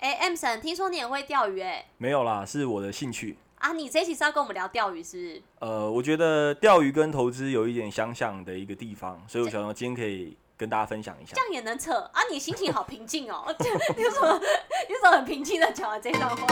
[0.00, 1.84] 哎，M 神，听说你也会钓鱼哎？
[1.98, 3.74] 没有啦，是我的兴趣啊。
[3.74, 5.42] 你这期是要跟我们聊钓鱼是不是？
[5.58, 11.32] 呃，我觉得钓鱼跟投资有一点相像的一个地方，所以我想说今天可以跟大家分享一下。
[11.34, 12.22] 这样也能扯啊？
[12.32, 14.40] 你心情好平静哦，你怎么
[14.88, 16.46] 你怎么很平静的讲完这段话？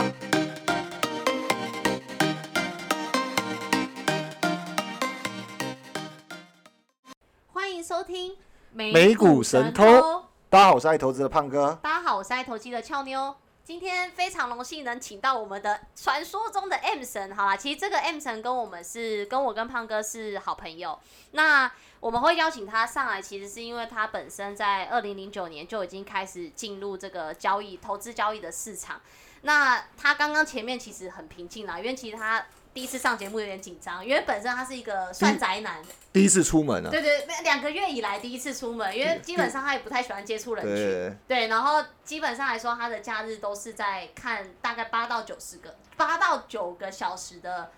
[7.51, 8.37] 欢迎收听
[8.71, 10.23] 美股神偷。
[10.51, 11.77] 大家好，我是爱投资的胖哥。
[11.83, 13.35] 大家好，我是爱投机的俏妞。
[13.63, 17.35] 今天非常荣幸能请到我们的传说中的 M 神。
[17.35, 20.99] 好啦，其实这个 M 神跟我们是跟我跟胖哥是好朋友。
[21.33, 28.99] 那我们会邀请他上来，其实是因为他本身在二零零九年就已经开始进入这个交易、投资交易的市场。
[29.43, 32.43] 那他刚刚前面其实很平静啦，因为其实他。
[32.73, 35.81] 第一次上节目有点紧张，因为本身他是一个算宅男，
[36.13, 36.89] 第一次出门啊。
[36.89, 41.17] 对对，两个月以来第一次出门，因为基本上他也不太喜欢接触人群。
[41.27, 47.71] 对，然后基本上来说，他的假日都是在看大概八到九十个、八到九个小时的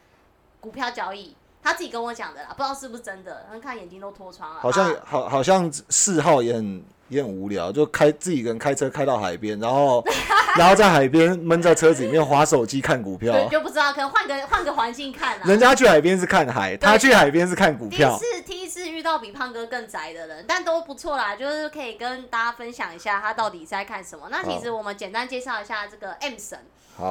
[0.59, 1.35] 股票交易。
[1.63, 4.61] 他自己跟我讲的啦，不知道是不是真的，他看眼睛都脱窗了。
[4.61, 6.83] 好像好，好像嗜好也很。
[7.11, 10.01] 也很无聊，就开自己一个人开车开到海边，然后
[10.57, 15.41] 然后在海边闷在车子里面划手机看股票，对，就不知道可能换个换个环境看啊。
[15.43, 18.17] 人家去海边是看海，他去海边是看股票。
[18.17, 24.29] 第一次第一次遇到比胖哥更宅的人，但都不错啦，就是可以跟大家分享一下他到底在看什么。
[24.31, 26.59] 那其实我们简单介绍一下这个 M 神，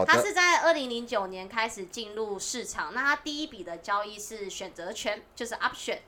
[0.07, 5.99] 他是在二零零九年开始进入市场，那他第一笔的交易是选择权，就是 option。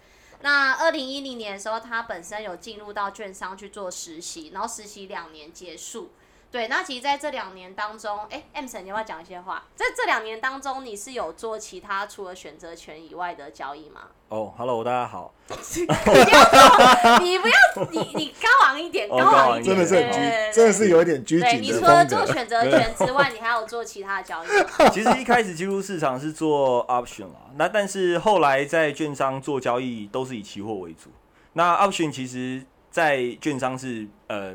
[0.43, 6.11] 那二零一零年的时候，他本身有进入到券商去做实习，然后实习两年结束。
[6.53, 9.65] 对，那其实在这两年当中，哎，M 神，你要不要讲一些话？
[9.75, 14.03] 在这两年当中，你是有做其他除了选择权以外的交易吗？
[14.29, 15.33] 哦，Hello，大家好。
[15.49, 17.57] 你不要，
[17.91, 20.19] 你你高昂一点，高昂一点，真的是很拘，
[20.53, 24.49] 真的是有一点拘谨你除了做选择权之外，你还有做其他的交易？
[24.93, 31.11] 其实一开始进入市场是做 option 啊，那但是后来在券商做交易都是以期货为主。
[31.55, 34.55] 那 option 其实，在券商是呃。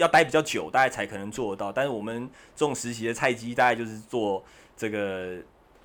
[0.00, 1.70] 要待比较久，大概才可能做得到。
[1.70, 4.42] 但是我们这种实习的菜鸡，大概就是做
[4.74, 5.36] 这个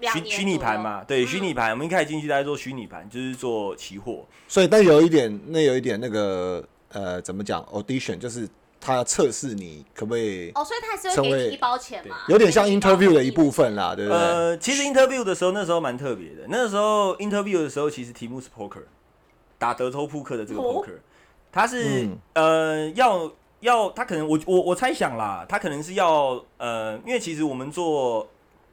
[0.01, 1.71] 虚虚拟盘嘛，对，虚拟盘。
[1.71, 4.25] 我们一开始进去，大家做虚拟盘，就是做期货。
[4.47, 8.47] 所以，但有一点，那有一点那个呃，怎么讲？audition 就是
[8.79, 14.17] 他要测试你可不可以哦，所以他还是会给你一包钱嘛，有点像 interview 的一部分啦，对不对？
[14.17, 16.45] 呃，其实 interview 的时候，那时候蛮特别的。
[16.47, 18.83] 那个时候 interview 的时候，其实题目是 poker，
[19.57, 20.99] 打德州扑克的这个 poker，
[21.51, 23.29] 他是呃要。
[23.65, 28.27] 要他可能我我我猜想啦，他可能是要呃，因为其实我们做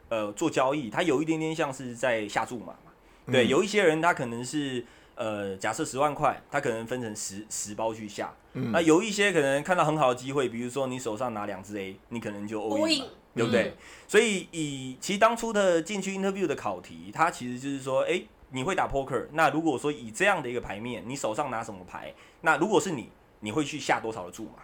[0.09, 2.93] 呃做交易，他有一点点像是在下注码嘛。
[3.31, 8.33] 对，有一些人他可能是呃，假设十万块，他可能分成十十包去下。
[8.53, 13.75] 那有一些可能看到很好的机会，比如说你手上拿两只 A，你可能就 all in，对不对？
[14.07, 22.13] 所以以其实当初的进去 interview 的考题，它其实就是说，哎，你会打 poker，那如果说以这样的一个牌面，你手上拿什么牌？
[22.43, 23.09] 那如果是你，
[23.41, 24.59] 你会去下多少的注码？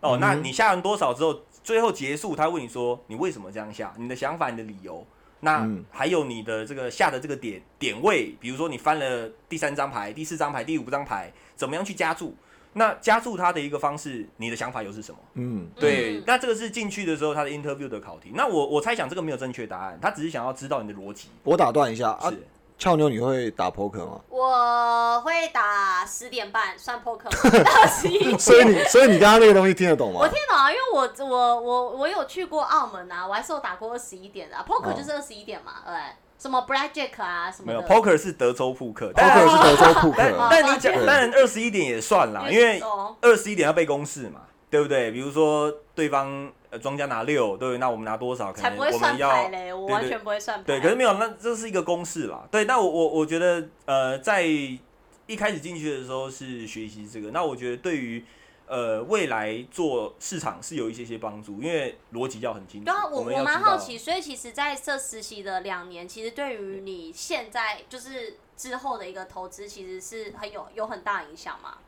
[0.00, 3.92] 哦，那你下完多少之后，最后结束，他问你说你为什么这样下？
[3.98, 5.04] 你的想法、你的理由，
[5.40, 12.34] 那还有你的这个下的这个点点位，比如说你翻了第三张牌、第四张牌、第五张牌，怎么样去加注？
[12.74, 15.18] 那加注它的一个方式，你的想法又是什么？
[15.34, 18.30] 嗯，对，那这个是进去的时候他的 interview 的考题。
[18.34, 21.28] 那我我猜想这个没有正确答案，他只是想要知道你的逻辑。
[21.42, 22.32] 我打断一下啊。
[22.78, 24.20] 俏妞，你会打 poker 吗？
[24.28, 28.38] 我会打十点半，算 poker 二 十一。
[28.38, 30.20] 所以你，所以你刚刚那个东西听得懂吗？
[30.20, 35.94] 我听懂啊，因为我我我我有去过澳门啊，我还是有打过二十一点的，poker 就是二十一点嘛，对，
[36.38, 37.66] 什么 blackjack 啊什么。
[37.66, 40.48] 没有，poker 是德州扑克，poker 是德州扑克。
[40.48, 42.80] 但你讲，当然二十一点也算啦，因为
[43.20, 45.10] 二十一点要背公式嘛，对不对？
[45.10, 46.52] 比如说对方。
[46.70, 48.52] 呃，庄家拿六，对，那我们拿多少？
[48.52, 50.64] 可能我们要，我完全不会算牌。
[50.66, 52.46] 对，可是没有，那这是一个公式啦。
[52.50, 58.22] 对，那我我我觉得，呃，在一开始进去的时候是学习这个，那我觉得对于
[58.66, 62.90] 呃未来做市场是有一些些帮助，因为逻辑要很清楚。
[62.90, 71.78] 啊，我我蛮好奇，所以其实在这实习的两年，其实对于你现在就是之后的一个投资，其实是很有有很大影响嘛？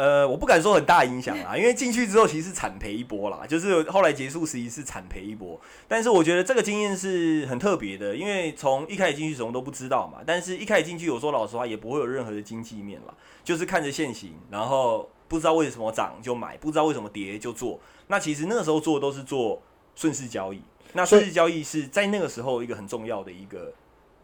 [0.00, 5.60] 呃，我不敢说很大影响啦， 因为进去之后其实是惨赔一波啦，就是后来结束实习是惨赔一波。
[5.86, 13.12] 但是我觉得这个经验是很特别的，因为从一开始进去什么都不知道嘛，但是一开始进去我说老实话也不会有任何的经济面啦，
[13.44, 17.78] 就是看着现行，然后不知道为什么涨就买，不知道为什么跌就做。
[18.06, 19.60] 那其实那个时候做的都是做
[19.94, 20.62] 顺势交易，
[20.94, 23.70] 那顺势交易是在那个时候一个很重要的一个。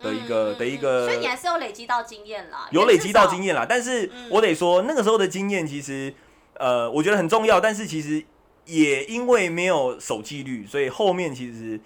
[0.00, 3.66] 的一个的一个，所以你还是有累积到经验啦，有累积到经验啦。
[3.68, 6.14] 但是我得说，那个时候的经验其实，
[6.54, 7.60] 呃，我觉得很重要。
[7.60, 8.24] 但是其实
[8.64, 11.80] 也因为没有守纪律，所以后面其实。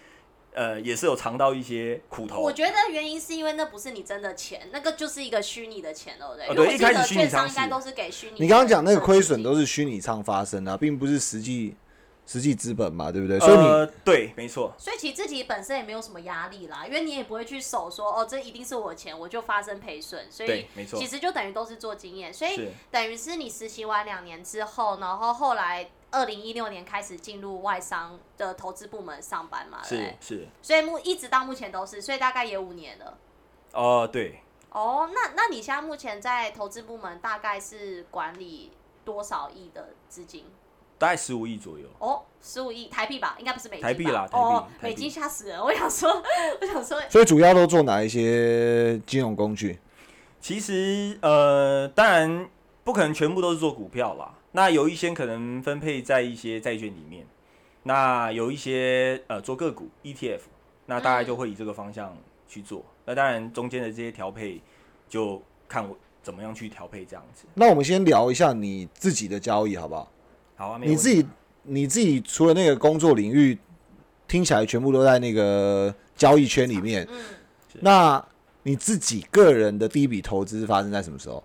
[0.53, 2.41] 呃，也是有尝到一些苦头。
[2.41, 6.67] 我觉得原因是因为那不是你真的钱，那个就是一个虚拟的钱，对不对？
[6.67, 8.41] 对，一开始虚拟商应该都是给虚拟。
[8.41, 11.77] 你刚刚讲那个亏损都是虚拟仓发生的，并不是实际
[12.31, 13.41] 实际资本嘛，对不对？
[13.41, 14.73] 所以你对，没错。
[14.79, 20.31] 所以其实自己本身也没有什么压力啦，因为你也不会去守说哦，这一定是我钱，我就发生赔损。
[20.31, 25.91] 所以没错，其实就等于都是做经验，所以等于是你实习完两年之后，然后后来。
[26.13, 29.81] 二零一六年开始进入外商的投资部门上班嘛？
[29.85, 33.17] 是是，所以目一直到目前都是，所以大概也五年了。
[33.73, 34.41] 哦，对。
[34.71, 38.73] 哦，那那你现在目前在投资部门大概是管理
[39.05, 40.47] 多少亿的资金？
[41.01, 41.87] 大概十五亿左右。
[41.99, 45.59] 哦，十五亿台币吧，应该不是美金台币啦，哦，美金吓死人！
[45.59, 46.23] 我想说，
[46.61, 47.01] 我想说。
[47.09, 49.79] 所以主要都做哪一些金融工具？
[50.43, 52.47] 其实呃，当然
[52.85, 54.35] 不可能全部都是做股票啦。
[54.53, 57.27] 那有一些可能分配在一些债券里面，
[57.85, 60.41] 那有一些呃做个股 ETF，
[60.85, 62.15] 那大概就会以这个方向
[62.47, 62.85] 去做。
[63.07, 64.61] 那当然中间的这些调配
[65.09, 67.47] 就看我怎么样去调配这样子。
[67.55, 70.11] 那我们先聊一下你自己的交易好不好？
[70.61, 71.27] 好啊，你自己
[71.63, 73.59] 你自己除了那个工作领域，
[74.29, 77.09] 听起来全部都在那个交易圈里面。
[77.11, 77.19] 嗯。
[77.81, 78.23] 那
[78.65, 81.43] 你自己个人的第一笔投资发生在什么时候？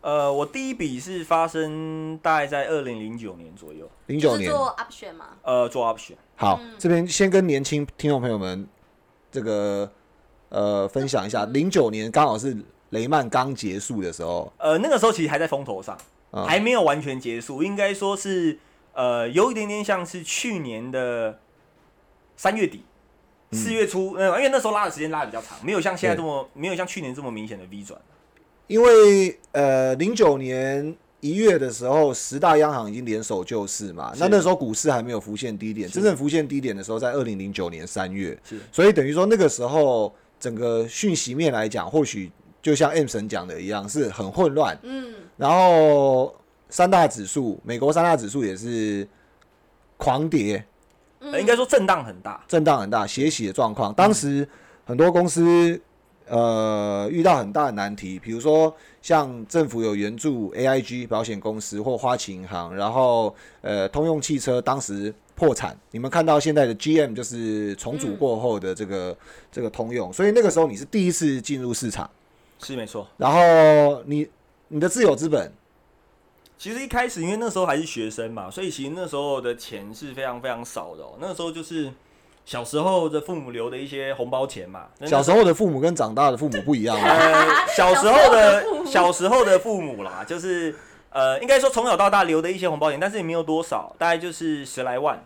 [0.00, 3.86] 呃，我第一笔是发生大概在二零零九年左右。
[4.06, 5.26] 零九年做 option 吗？
[5.42, 6.14] 呃，做 option。
[6.36, 8.66] 好，这边先跟年轻听众朋友们
[9.30, 9.90] 这个
[10.48, 12.56] 呃分享一下，零九年刚好是
[12.90, 14.50] 雷曼刚结束的时候。
[14.56, 15.94] 呃，那个时候其实还在风头上，
[16.44, 18.58] 还没有完全结束，应该说是
[18.92, 21.38] 呃有一点点像是去年的
[22.36, 22.84] 三月底、
[23.52, 28.00] 四月初，呃，因为那时候拉的时间拉的比较长，没有像现在这么没有像去年这么明显的 V 转。
[28.66, 42.30] 因为呃，零九年一月的时候，十大央行已经联手救市嘛，那那时候股市还没有浮现低点，真正浮现低点的时候在二零零九年三月，是，所以等于说那个时候整个讯息面来讲，或许
[42.60, 46.34] 就像 M 神讲的一样，是很混乱，嗯，然后
[46.68, 49.06] 三大指数，美国三大指数也是
[49.96, 50.64] 狂跌，
[51.38, 54.48] 应该说震荡很大，震荡很大，血洗的状况，当时
[54.84, 55.80] 很多公司。
[56.28, 65.78] 呃，遇到很大的难题，比如说像政府有援助 AIG 保险公司或花旗银行，然后呃，通用汽车当时破产。
[65.92, 69.16] 你们看到现在的 GM 就是重组过后的这个
[69.52, 72.10] 这个通用，所以那个时候你是第一次进入市场，
[72.58, 73.06] 是没错。
[73.16, 74.28] 然后你
[74.68, 75.52] 你的自有资本，
[76.58, 81.02] 其实一开始因为那时候还是学生嘛，所以其实那时候的钱是非常非常少的。
[81.02, 81.92] 哦那个时候就是。
[82.48, 86.94] 小时候的父母留的一些红包钱嘛，小时候的父母跟长大的父母不一样。
[87.02, 90.72] 呃，小时候的小时候的父母啦，就是
[91.10, 95.20] 呃，应该说从小到大留的一些红包钱，但是也没有多少，大概就是十来万。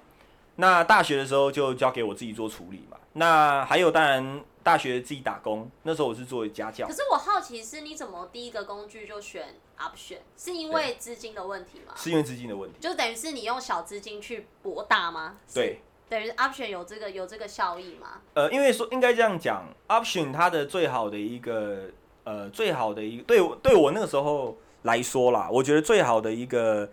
[0.57, 2.97] 那大学的时候就交给我自己做处理嘛。
[3.13, 6.87] 那还有当然大学自己打工，那时候我是作为家教。
[6.87, 10.19] 可是我好奇是，你怎么第一个工具就选 option？
[10.37, 11.95] 是因为资金的问题吗？
[11.97, 15.37] 是因为资金的问题，就等于是你用小资金去博大吗？
[15.55, 15.81] 对。
[16.09, 18.21] 等于 option 有这个有这个效益吗？
[18.35, 21.89] 呃，因为说应该这样讲，option 它的最好的一个
[22.25, 26.91] 呃最好的一个对对我那个时候来说啦，我觉得最好的一个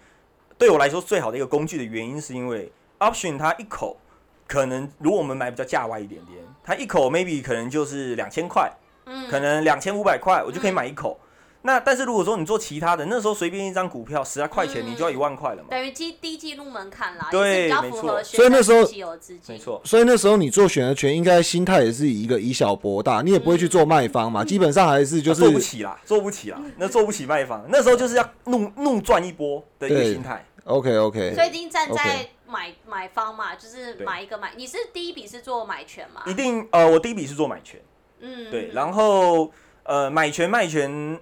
[0.55, 3.97] 对我来说最好的一个工具的原因，是因为 option 它一口
[4.47, 6.37] 可能如果我们买比较价外一点点，
[6.67, 8.69] 它一口 maybe 可能就是两千块，
[9.05, 11.17] 嗯，可能两千五百块，我就可以买一口。
[11.61, 15.69] 那但是如果说你做其他的，那时候随便一张股票十来块钱，你就要一万块了嘛。
[15.69, 18.21] 等于低低记录门槛啦，对，没错。
[18.21, 18.81] 所以那时候
[19.47, 27.65] 没错，所以那时候你做选择权，应该心态也是一个以小博大，你也不会去做卖方嘛，基本上还是就是做不起啦，做不起啦，那做不起卖方。
[27.69, 30.45] 那时候就是要怒怒赚一波的一个心态。
[30.65, 31.33] OK OK。
[31.33, 34.53] 所以已经站在买买方嘛，就是买一个买。
[34.55, 36.23] 你是第一笔是做买权嘛？
[36.25, 37.79] 一定呃，我第一笔是做买权，
[38.19, 39.51] 嗯，对，然后
[39.83, 41.19] 呃，买权卖权。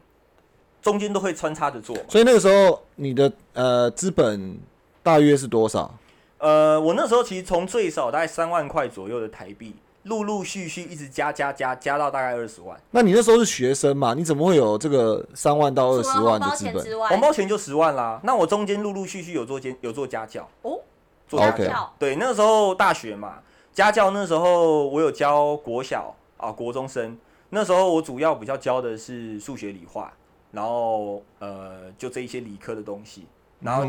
[0.81, 4.55] 中间都会穿插着做，所以那个时候你的呃资本
[5.01, 5.91] 大约是多少？
[6.37, 12.79] 呃，我那时候其实从最少大概三万块左右的台币，陆陆续续一直加加加加到大概二十万。
[12.91, 14.13] 那你那时候是学生嘛？
[14.13, 17.09] 你怎么会有这个三万到二十万的资本？
[17.09, 18.21] 红包钱就十万啦。
[18.23, 20.79] 那我中间陆陆续续有做兼有做家教哦，
[21.27, 21.93] 做家教。
[21.97, 23.39] 对，那个时候大学嘛，
[23.73, 27.17] 家教那时候我有教国小啊国中生，
[27.49, 30.13] 那时候我主要比较教的是数学理化。
[30.51, 33.25] 然后呃，就这一些理科的东西，
[33.59, 33.85] 然后，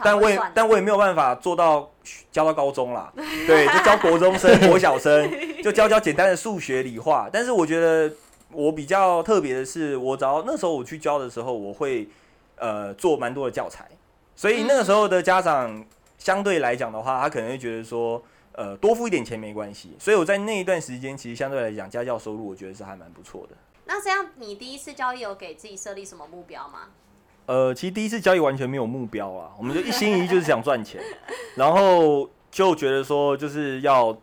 [0.00, 1.90] 但我也但我也没有办法做到
[2.30, 3.12] 教到高中啦，
[3.48, 5.28] 对，就教国中生、国小生，
[5.60, 7.28] 就教教简单的数学、理化。
[7.32, 8.14] 但是我觉得
[8.52, 12.08] 我比较特别的是，我只要那时候我去教的时候，我会
[12.58, 13.84] 呃做蛮多的教材，
[14.36, 15.84] 所以那个时候的家长。
[16.24, 19.94] 相对来讲的话，他可能会觉得说，呃，多付一点钱没关系。
[19.98, 23.54] 所以我在那一段时间，其实相对来讲，家教收入我觉得是还蛮不错的。
[23.84, 26.88] 那这样，你第一次交易有给自己设立什么目标吗？
[27.44, 30.98] 呃，其实第一次交易完全没有目标啊，我们就一心一意就是想赚钱，
[31.56, 34.16] 然后就觉得说就是要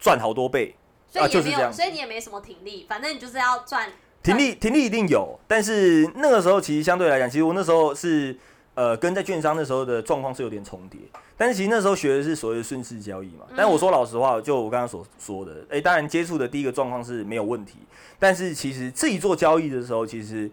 [0.00, 0.74] 赚好多倍。
[1.08, 3.88] 所以也没有，所以你也没什么停力，反正你就是要赚。
[4.22, 8.36] 停力停力一定有，但是那个时候其实相对来讲，其实我那时候是
[8.74, 11.00] 呃跟在券商那时候的状况是有点重叠，
[11.36, 13.46] 但是其实那时候学的是所谓的顺势交易嘛。
[13.56, 17.78] 但我说老实话，就我刚刚所说的，哎，当然接触的第一个状况是没有问题，
[18.18, 20.50] 但是其实自己做交易的时候，其实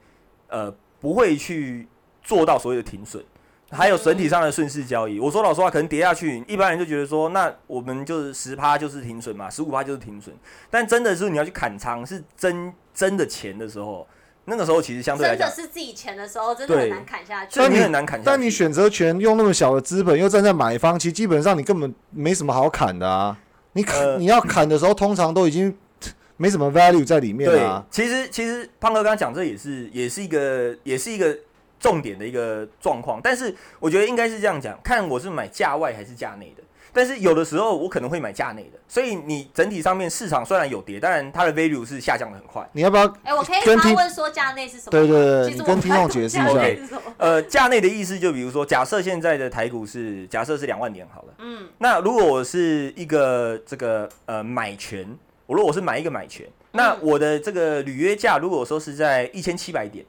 [0.48, 1.88] 呃不会去
[2.24, 3.24] 做到所谓的停损。
[3.70, 10.34] 还有整体上的顺势交易，我说老实话，可能跌下去，一般人就觉得说，那我们就是十趴就是停损嘛，十五趴就是停损。
[10.70, 14.08] 但真的是你要去砍仓，是真真的钱的时候，
[14.48, 17.60] 那个时候其实相对来讲，真的是自己钱的时候，真的很难砍下去。
[17.60, 18.26] 但你很难砍下去。
[18.26, 23.38] 但你选择权用那么小的资本，又站在买方，其实基本上你根本没什么好砍的啊。
[23.74, 25.78] 你砍你要砍的时候，通常都已经
[26.38, 27.86] 没什么 value 在里面了。
[27.92, 31.38] 其实其实胖哥刚刚讲这也是也是一个也是一个。
[31.80, 36.64] 重点的一个状况，但是我觉得应该是这样讲，看我是买价外还是价内的。
[36.94, 42.68] 但是有的时候我可能会买价内的，所以你整体上面市场虽然有跌，当然它的 value 是下降的很快。
[42.74, 43.06] 你要不要？
[43.24, 44.92] 哎，我可以他问说价内是什么？
[44.92, 47.00] 对对对，你跟听众解释一下。
[47.18, 55.06] 呃，价内的意思就比如说，假设现在的台股是假设是两万点好了，嗯，那如果我是一个这个呃买权，
[55.46, 60.06] 我如果我是买一个买权，那我的这个履约价如果说是在一千七百点。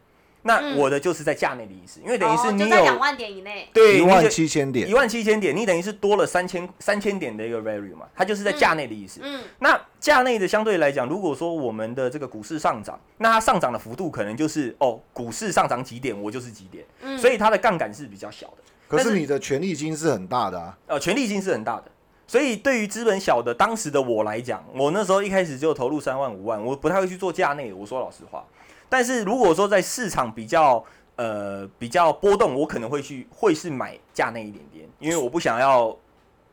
[0.48, 9.20] 那我的就是在价内的意思，因为等于是你有两万点以内，对，一万七千点，一万七千点，你等于是多了三千三千点的一个 value 嘛，它就是在价内的意思。
[9.22, 18.56] 嗯，那价内的相对来讲，如果说我们的这个股市上涨，那它上涨的幅度可能就是哦，股市上涨几点，我就是几点，嗯，所以它的杠杆是比较小的。
[18.88, 21.84] 可是你的权利金是很大的啊，呃，权利金是很大的，
[22.26, 28.42] 所以对于资本小的当时的我来讲，我那时候一开始就投入三万五万，我不太会去做价内，我说老实话。
[28.88, 30.84] 但是如果说在市场比较
[31.16, 35.96] 呃，比较波动，我可能会去，会是买价那一点点，因为我不想要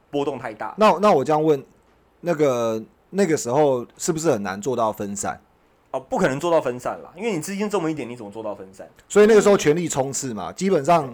[0.10, 0.74] 波动太大。
[0.78, 1.64] 那那我这样问，
[2.22, 5.40] 那个那个时候是不是很难做到分散？
[5.92, 8.88] 哦，不可能做到分散啦，因为你资金这么一点，你怎么做到分散？
[9.08, 11.14] 所以那个时候全力冲刺嘛，基本上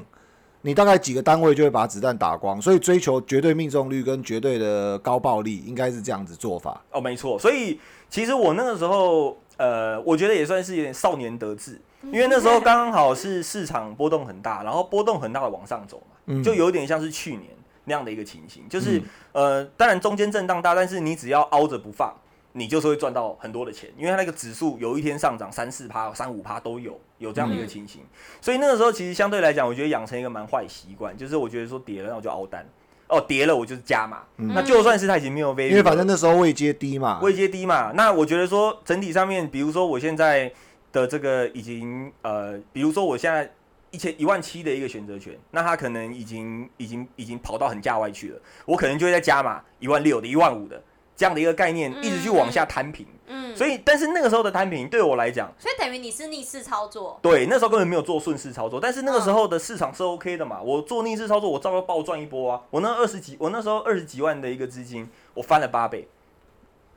[0.61, 6.81] 你大概几个单位就会把子弹打光，所以追求绝对命中率跟绝对的高暴力，应该是这样子做法。
[6.91, 7.37] 哦，没错。
[7.37, 7.77] 所以
[8.09, 11.79] 其实我那个时候，呃，我觉得也算是有点少年得志。
[12.03, 17.51] 因为那时候刚刚好是市场波动很大，然后波动很大的往上走嘛，就有点像是去年
[17.83, 18.99] 那样的一个情形，就是
[19.33, 22.11] 呃，当然中间震荡大，但是你只要凹着不放，
[22.53, 28.01] 你就是会赚到很多的钱，因为它那个指数有一天上涨三四趴、三五趴都有，有这样的一个情形。
[28.41, 32.65] 所以那个时候其实相对来讲，我觉得养成一个蛮坏习惯，就是我觉得说跌了那我就凹单，
[33.11, 40.51] 哦跌了我就是加嘛，那就算是它已经没有 V，因为反正那时候位阶低嘛，位阶低嘛，那我觉得说整体上面，比如说我现在。
[40.93, 43.49] 的这个已经呃，比如说我现在
[43.91, 50.83] 一千一万七的一个选择权，那他可能已经已经已经跑到很价外去了，我可能就会再加码一万六的一万五的
[51.21, 53.05] 这样的一个概念，一直去往下摊平。
[53.27, 57.19] 嗯，所以但是那个时候的摊平对我来讲，所以等于你是逆势操作。
[57.21, 62.63] 对，那时候根本没有做顺势操作，但是那个时候的市场是 OK 的嘛，我做逆势操作，我照样暴赚一波啊！
[62.71, 66.07] 我那二十几，我那时候二十几万的一个资金，我翻了八倍，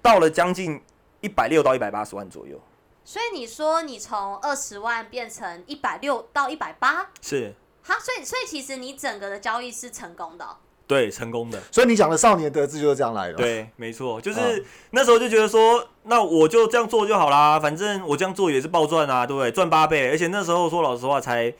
[0.00, 0.80] 到了将近
[1.20, 2.58] 一百六到一百八十万左右。
[3.04, 7.52] 所以你说你从二十万变成一百六到一百八，是，
[7.82, 11.58] 好，所以所以其实你整个的交易是成功的，对，成功的。
[11.70, 19.50] 所以你讲的少年得志就是这样来的，对，没错，就是那时候就觉得说，那我就这样做就好啦，反正我这样做也是暴赚啊，对不对？
[19.50, 21.52] 赚八倍，而且那时候说老实话才。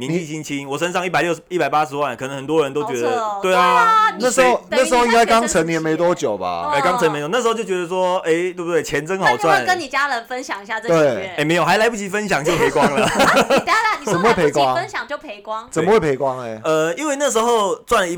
[0.00, 6.70] 年纪轻轻，我身上一百六十一百八十万，可能很多人都觉得，对啊，那时候那时候应该刚成年没多久吧？
[6.72, 8.80] 哎，刚成没有，那时候就觉得说，哎，对不对？
[8.80, 9.66] 钱真好赚。
[9.66, 11.34] 跟你家人分享一下这几月？
[11.38, 13.04] 哎，没有，还来不及分享就赔光了。
[13.50, 15.66] 你等下，你说来不及分享就赔光？
[15.68, 16.38] 怎么会赔光？
[16.38, 18.16] 哎，呃，因为那时候赚了一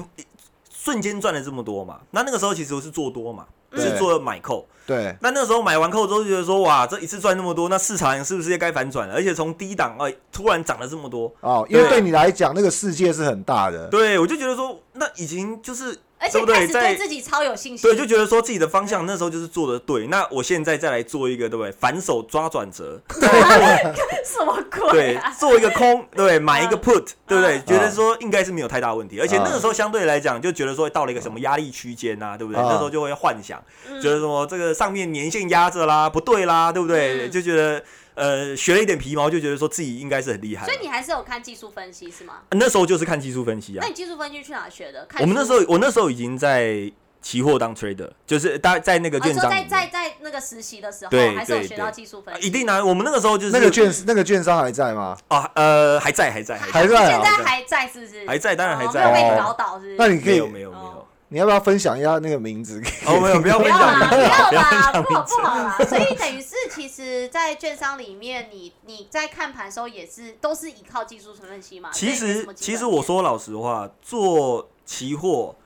[0.83, 3.45] 瞬间赚了这么多嘛，那那个时候其实我是做多嘛。
[3.73, 5.15] 是做买扣，对。
[5.21, 9.15] 那那个时候买完扣之后，就觉得说，哇，这一次赚那么多，那市场是不是也该反转了？
[9.15, 13.87] 而且从低档啊，突然涨了这么多哦，因为对你来讲，那个世界是很大的。
[13.87, 15.97] 对，我就觉得说，那已经就是。
[16.21, 20.07] 而且开始对自己超有信心，对，就觉得说自己的方向那时候就是做的对。
[20.09, 21.73] 那我现在再来做一个，对不对？
[21.73, 23.00] 反手抓转折，
[24.23, 24.91] 什么鬼？
[24.93, 27.59] 对，做一个空，对，买一个 put，对不对？
[27.62, 29.19] 觉得说应该是没有太大问题。
[29.19, 32.61] 而且那个时候相对来讲，就觉得说到了一个什么压力区间啊，对不对？
[32.61, 33.59] 那时候就会幻想，
[34.03, 37.31] 觉得说这个上面年限压着啦，不对啦，对不对？
[37.31, 37.83] 就觉得
[38.14, 40.67] 呃学了一点皮毛，就觉得说自己应该是很厉害。
[40.67, 42.35] 所以你还是有看技术分析是吗？
[42.50, 43.81] 那时候就是看技术分析啊。
[43.83, 45.07] 那你技术分析去哪学的？
[45.21, 46.90] 我们那时候我那时候已经在。
[47.23, 52.47] 期货当 trader 就是大在那个券商，在在在那个实习的时候，还是有学到技术分析。
[52.47, 55.14] 一定啊，我们那个时候就是那个券那个券商还在吗？
[55.29, 58.26] 啊，呃，还在，还在，还在，现在还在，是不是？
[58.26, 59.05] 还在，当然还在。
[59.05, 59.97] 没有被你搞倒，是不是？
[59.99, 61.07] 那你可以，没有，没有，没有。
[61.31, 62.83] 你要不要分享一下那个名字？
[63.07, 65.77] 哦，没有， 不要分享名字，不要啦，不好，不好啦。
[65.89, 71.91] 所以等于是，其实，在券商里面，你你在看盘的时候，也是都是依靠技术分析嘛。
[71.93, 75.57] 其实，其实我说老实话，做期货。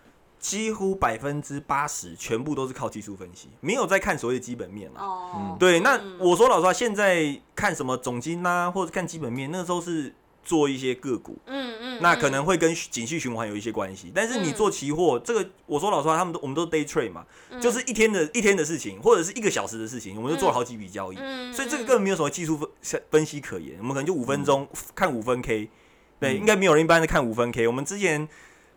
[0.44, 5.00] 几乎百分之八十全部都是靠技术分析，没有在看所谓的基本面了。
[5.00, 11.38] 哦，对，那我说老实话，现在看什么总金啊，或者看基本面，那时候是做一些个股。
[11.46, 14.12] 嗯嗯，那可能会跟景气循环有一些关系。
[14.14, 17.24] 但是你做期货，这个我说老实话，他们都我们都 day trade 嘛，
[17.60, 21.16] 就是一天的一天的事情，或者是一个小时的事情，我们就做了好几笔交易。
[21.18, 23.76] 嗯，所以这个根本没有什么技术分分析可言。
[23.78, 25.68] 我们可能就五分钟看五分 K，
[26.20, 27.66] 对，应该没有人一般的看五分 K。
[27.66, 28.28] 我们之前。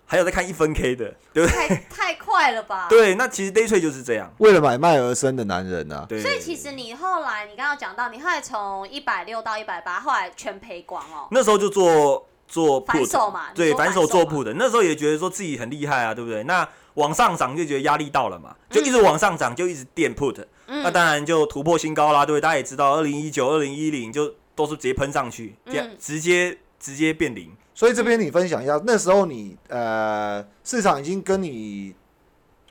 [0.10, 1.68] 还有在看一分 K 的，对不对？
[1.68, 2.88] 太 太快了吧？
[2.90, 6.06] 对，那其实 day trade 就是这样，为了买卖而生的男人啊。
[6.08, 6.22] 对。
[6.22, 11.28] 所以其实你后来，你刚刚讲到，你后来从一百六到一百八，后来全赔光哦。
[11.32, 14.54] 那时候就做做反手嘛，对，反手做铺的。
[14.54, 16.42] 那时候也觉得说自己很厉害啊，对不对？
[16.46, 22.42] 那往上涨就觉得压力到了嘛，就一直往上涨，就一直垫 put，那当然就突破新高啦，对不对？
[22.42, 27.52] 大家也知道，二零一九、二零一零就都是直接喷上去，这样直接直接变零。
[27.78, 31.94] 所以这边你分享一下，那时候你呃市场已经跟你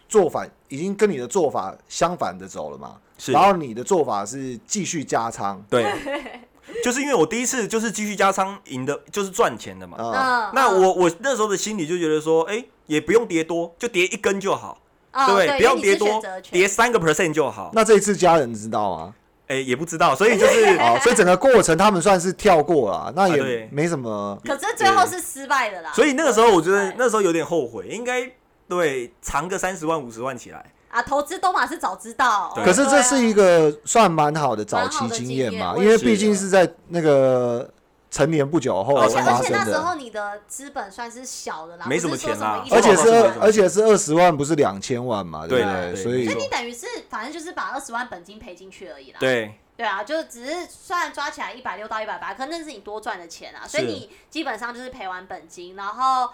[0.08, 2.96] 做法，已经跟你的做法相反的走了嘛？
[3.16, 3.30] 是。
[3.30, 5.64] 然后你的做法是继续加仓。
[5.70, 5.86] 对。
[6.82, 9.96] 就是因为我第一次就是继续加仓赢的，就是赚钱的嘛。
[10.00, 10.50] 嗯。
[10.52, 14.76] 那我我那时候的心里就觉得说，哎，也不用跌多，就跌一根就好，
[15.12, 15.56] 对不对？
[15.58, 16.20] 不要跌多，
[16.50, 17.70] 跌三个 percent 就好。
[17.72, 19.14] 那这一次家人知道吗？
[19.48, 24.38] 哎，也不知道，所以就是， 所以整个过程他们算是跳过了，那也没什么。
[24.44, 25.92] 可是最后是失败的啦。
[25.94, 28.30] 所以那个时候我觉得那时候有点后悔，应该
[28.68, 31.02] 对藏个三十万五十万起来啊。
[31.02, 32.52] 投资都马是早知道。
[32.64, 37.70] 可是这是一个算蛮好的早期经验嘛，因为毕竟是在那个。
[38.16, 45.94] 成年不久后而且而且那时候你的资本算是小的啦，没什么钱啦，而且是而且是二十万，不是两千万嘛，对不对？
[45.94, 49.18] 所以所以你等于是反正就是把二十万本金赔进去而已啦。
[49.20, 56.30] 对对啊，就只是虽然抓起来一百六到一百八，可那是你多赚的钱啊，所以你基本上就是赔完本金，然后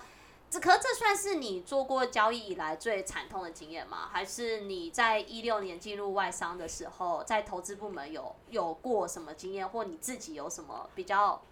[0.49, 4.09] 这可这算是你做过交易以来最惨痛的经验吗？
[4.13, 11.43] 还是你在一六年进入外商的时候，在投资部门有有过什么经验，或你自己有什么比较？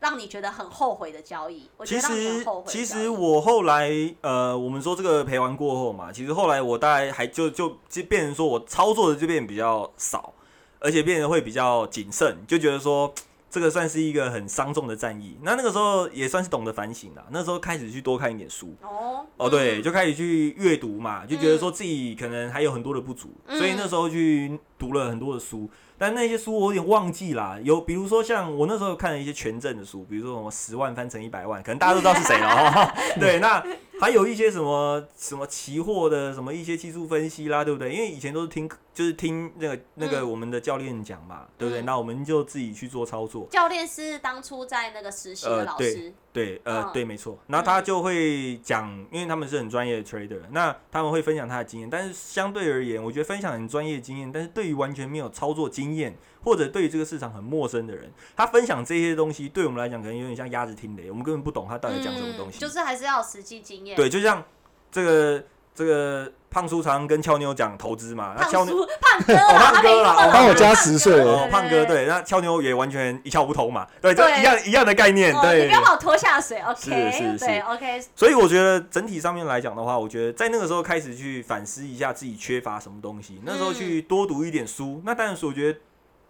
[0.00, 10.32] 让你觉得很后悔的交易，其实其实我后来呃，我们说这个赔完过后嘛，其实后来我大概还就就就变成说我操作的就变比较少，
[10.80, 13.12] 而且变得会比较谨慎，就觉得说
[13.50, 15.38] 这个算是一个很伤重的战役。
[15.42, 18.74] 那那个时候也算是懂得反省了，那时候开始去多看一点书。
[18.82, 19.24] 哦。
[19.38, 25.68] 哦，对，就开始去阅读嘛，就觉得说自己可能还有很多的不足，所以那时候去读了很多的书。
[25.98, 32.94] 但那些书我有点忘记啦，有比如说像我那时候看了一些权证的书，比如说什么十万翻成一百万，可能大家都知道是谁了。
[33.18, 33.64] 对，那
[33.98, 37.94] 还有一些什么什么期货的什么一些技术分析啦，对不对？
[37.94, 41.80] 因为以前都是听就是听那个那个我们的教练讲嘛，对不对？
[41.82, 43.46] 那我们就自己去做操作。
[43.50, 46.12] 教练是当初在那个实习的老师。
[46.36, 47.38] 对，呃，对，没错。
[47.46, 51.88] 然后他就会讲，因为他们是很专业的 trader，那他们会分享他的经验。
[51.88, 62.58] 但是相对而言，我觉得分享很专业经验，但是对于完全没有操作经验或者对于这个市场很陌生的人，他分享这些东西，对我们来讲可能有点像鸭子听雷，我们根本不懂他到底讲什么东西。
[62.58, 63.96] 就是还是要实际经验。
[63.96, 64.44] 对，就像
[64.90, 65.44] 这个
[65.74, 66.30] 这个。
[66.56, 78.02] 胖叔常跟俏妞讲投资嘛，那俏妞胖哥，胖哥啦，帮我加十岁哦，胖哥对，那俏妞也完全一窍不通嘛，对，就一样一样的概念，对，你不要把我拖下水，OK，是是是，OK。
[78.14, 85.78] 所以我觉得整体上面来讲的话，我觉得在那个时候开始去反思一下自己缺乏什么东西，那时候去多读一点书，那当然是我觉得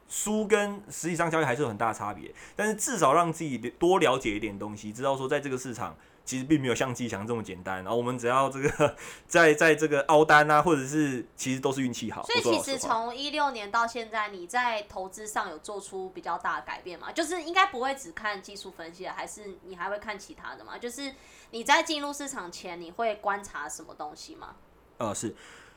[0.09, 5.95] 书跟实际上交易还是有很大差别，但是至少让自己多了解一点东西，知道说在这个市场。
[6.27, 8.97] 其实并没有像季强这么简单，然后我们只要这个
[9.29, 12.25] 在在这个凹单啊，或者是其实都是运气好。
[12.25, 17.12] 所以其实从一六年到现在，你在投资上有做出比较大的改变吗？
[17.12, 20.77] 就是应该不会只看技术分析，还是你还会看其他的吗？
[20.77, 21.15] 就是
[21.53, 24.57] 你在进入市场前，你会观察什么东西吗？
[24.99, 25.33] 呃，是，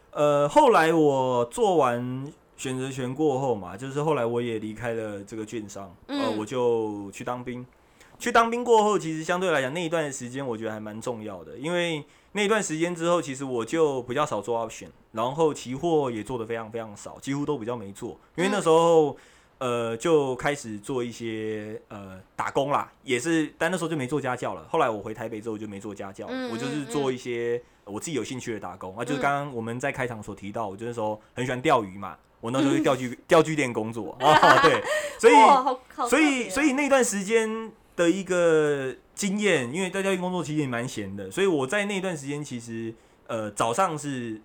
[0.09, 7.63] 呃，后来我做完选择权过后嘛，就是后来我也离开了这个券商，呃，我就去当兵。
[8.19, 12.03] 去当兵过后，其实相对来讲那一段时间，我觉得还蛮重要的，因为
[12.33, 19.15] 那一段时间之后，其实我就比较少做 option，然后期货也做的非常非常少，几乎都比较没做，因为那时候
[19.57, 24.65] 呃，就开始做一些呃打工啦，也是，但那时候就没做家教了。
[24.69, 34.81] 后来我回台北之后就没做家教，我就是做一些我自己有兴趣的打工啊，就是刚刚我们在开场所提到，我就那时候很喜欢钓鱼嘛，我那时候去钓具钓具店工作啊，对，
[35.19, 35.33] 所以
[36.07, 42.95] 所以所以那段时间的一个经验，因为在教育工作其实也蛮闲的，所以我在那段时间其实
[43.27, 44.41] 呃早上是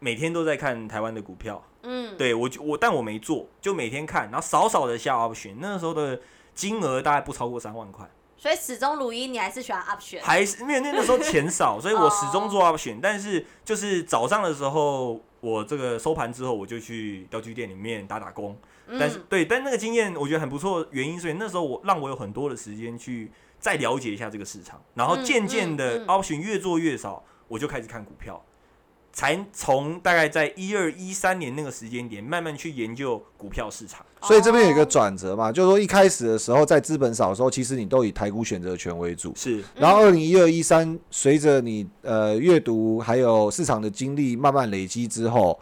[0.00, 1.64] 每天都在看台湾的股票。
[1.84, 6.20] 嗯，对我我但我没做，就每天看，然后少少的下 option，那时候的
[6.52, 18.58] 金额大概不超过三万块，所以始终如一，你还是喜欢 option，还是因为那个时候钱少， 所以我始终做 option，但是就是早上的时候，我这个收盘之后，我就去钓具店里面打打工，
[18.98, 28.42] 但是对，但那个经验我觉得很不错，原因所以那时候我让我有很多的时间去再了解一下这个市场，然后渐渐的 option 越做越少，我就开始看股票。
[29.16, 34.04] 才从大概在一二一三年那个时间点，慢慢去研究股票市场。
[34.22, 39.32] 所以这边有一个转折嘛，就是说一开始的时候，在资本少的时候，其实你都以台股选择权为主。
[39.36, 39.62] 是。
[39.76, 45.60] 然后二零一二一三，随着你呃阅读还有市场的经历慢慢累积之后，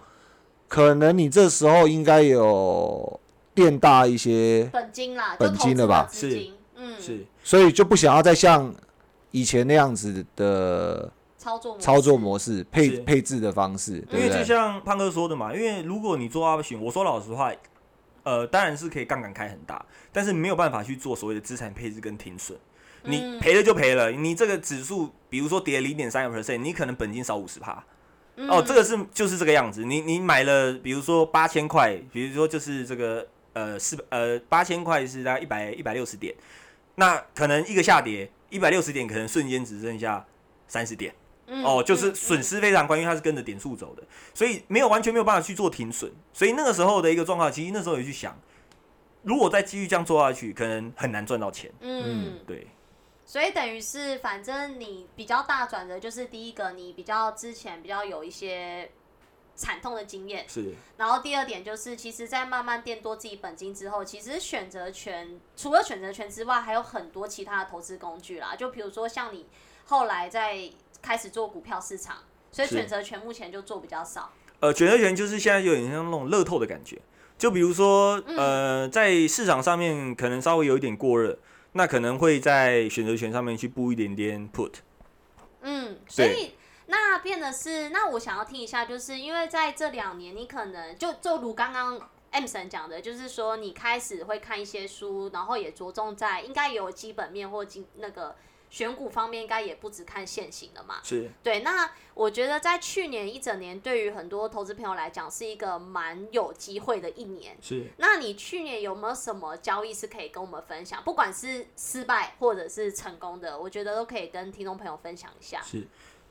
[0.73, 3.21] 可能你这时候应该有
[3.53, 6.09] 变大一些本金啦，本金了吧？
[6.11, 7.27] 是，嗯，是。
[7.45, 8.75] 所以就不想要再像
[9.33, 11.13] 以前那样子的。
[11.37, 17.53] 操作操作模式配配置的方式，因为就像胖哥说的嘛，因为如果你做 option，我说老实话，
[18.23, 22.57] 呃，当然是可以杠杆开很大，但是没有办法去做所谓的资产配置跟停损，
[23.03, 27.85] 你赔了就赔了，你这个指数比如说跌零点三个 percent，你可能本金少五十趴，
[28.37, 36.35] 哦，这个是就是这个样子，你你买了比如说八千块，比如说就是这个呃四呃八千块是大概一百一百六十点，
[36.95, 40.25] 那可能一个下跌一百六十点，可能瞬间只剩下
[40.67, 41.15] 三十点。
[41.65, 46.11] 哦，就是损失非常关，因为它是跟着点数走的，所以没有完全没有办法去做停损。
[46.33, 48.35] 所以那个时候的一个状况，其实那时候也去想，
[49.23, 51.71] 如果再继续这样做下去，可能很难赚到钱。
[51.81, 52.67] 嗯，对。
[53.33, 58.91] 所以等于是，反正你比较大转折，就是第一个，你比较之前比较有一些
[59.57, 60.45] 惨痛的经验。
[60.47, 60.75] 是。
[60.99, 68.55] 然后第二点就是，其实，在慢慢垫多自己本金之后，其实选择权除了选择权之外，还有很多其他的投资工具啦。
[68.55, 69.47] 就比如说像你
[69.87, 70.71] 后来在。
[71.03, 72.19] 开始做股票市场，
[72.53, 74.31] 所以选择权目前就做比较少。
[74.61, 76.97] 呃，选择权就是现在有点像那种乐透的感觉，
[77.37, 81.37] 就比如说，呃，在市场上面可能稍微有一点过热，
[81.73, 84.75] 那可能会在选择权上面去布一点点 put。
[85.61, 86.55] 嗯，所以
[86.87, 98.37] 那变的是，那我想要听一下，就是因为在这两年，你可能就就如刚刚 M 神讲的，就是说你开始会看一些书，然后也着重在应该有基本面或经那个。
[98.73, 101.61] 选股方面应该也不只看现行的嘛，是对。
[101.61, 107.55] 那我觉得在去年一整年，对于很多投资朋友来讲，是一个蛮有机会的一年。
[107.61, 107.85] 是。
[107.99, 111.03] 那你去年有没有什么交易是可以跟我们分享？
[111.05, 115.61] 不管是失败或者是成功的，我觉得都可以跟听众朋友分享一下。
[115.61, 115.87] 是。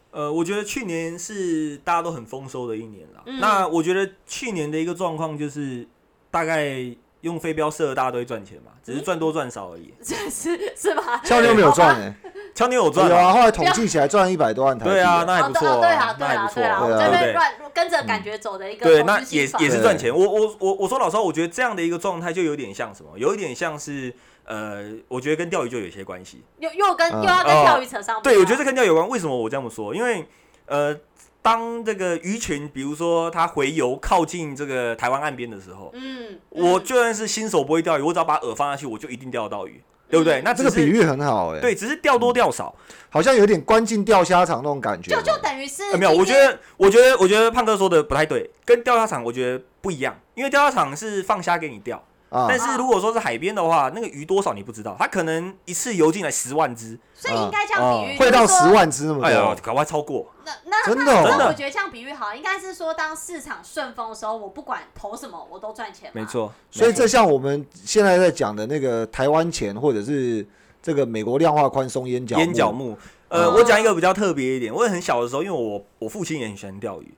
[0.10, 3.24] 呃，我觉得去年是大家都很丰收的一年了。
[3.40, 5.88] 那我觉得去年的一个状况就是，
[6.32, 6.98] 大概。
[7.22, 9.94] 用飞镖射，大家都会赚钱嘛，只是赚多赚少而已。
[10.04, 10.30] 是
[10.76, 11.22] 是吧？
[11.24, 12.14] 俏妞没有赚哎，
[12.54, 14.92] 俏妞有赚有啊，后来统计起来赚一百多万台币。
[14.92, 17.34] 对啊，那还不错，对啊，那还不错，对不对？
[17.34, 20.14] 乱跟着感觉走的一个对，那也也是赚钱。
[20.16, 23.12] 我我我我说老实话，我觉得这样的一个状态就有点像什么？
[23.18, 24.14] 有一点像是
[24.46, 26.44] 呃，我觉得跟钓鱼就有些关系。
[26.60, 28.22] 又又跟又要跟钓鱼扯上。
[28.22, 29.08] 对，我觉得跟钓鱼有关。
[29.08, 29.94] 为什么我这么说？
[29.96, 30.28] 因为
[30.66, 30.98] 呃。
[31.42, 40.42] 当这个鱼群，比如说它回游靠近这个台湾岸边的时候，嗯，我就算是新手不会钓鱼，我只要把饵放下去，我就一定钓得到鱼，对不对？
[40.44, 42.76] 那这个比喻很好，哎，对，只是钓多钓少，
[43.10, 46.12] 好像有点关进钓虾场那种感觉，就就等于是没有。
[46.12, 52.04] 我觉得，我觉得，我觉得胖哥说的不太对，跟钓虾场我觉得不一样，因为钓虾场是放虾给你钓。
[52.32, 60.26] 但是如果说是海边的话，那个鱼多少你不知道，它可能一次游进来十万只，所以应该这样比喻，会到十万只那么多哎呦，搞快超过。
[60.46, 66.10] 那那真的，真的，我觉得这样比喻好，应该是说当市场顺风的时候，我不管投什么，我都赚钱。
[66.14, 70.48] 没错，所以这像我们现在在讲的那个台湾钱，或者是
[70.82, 72.98] 这个美国量化宽松烟角烟角木。
[73.28, 77.14] 呃，我讲一个比较特别一点，我也很小的时候，因为我我父亲也很喜欢钓鱼。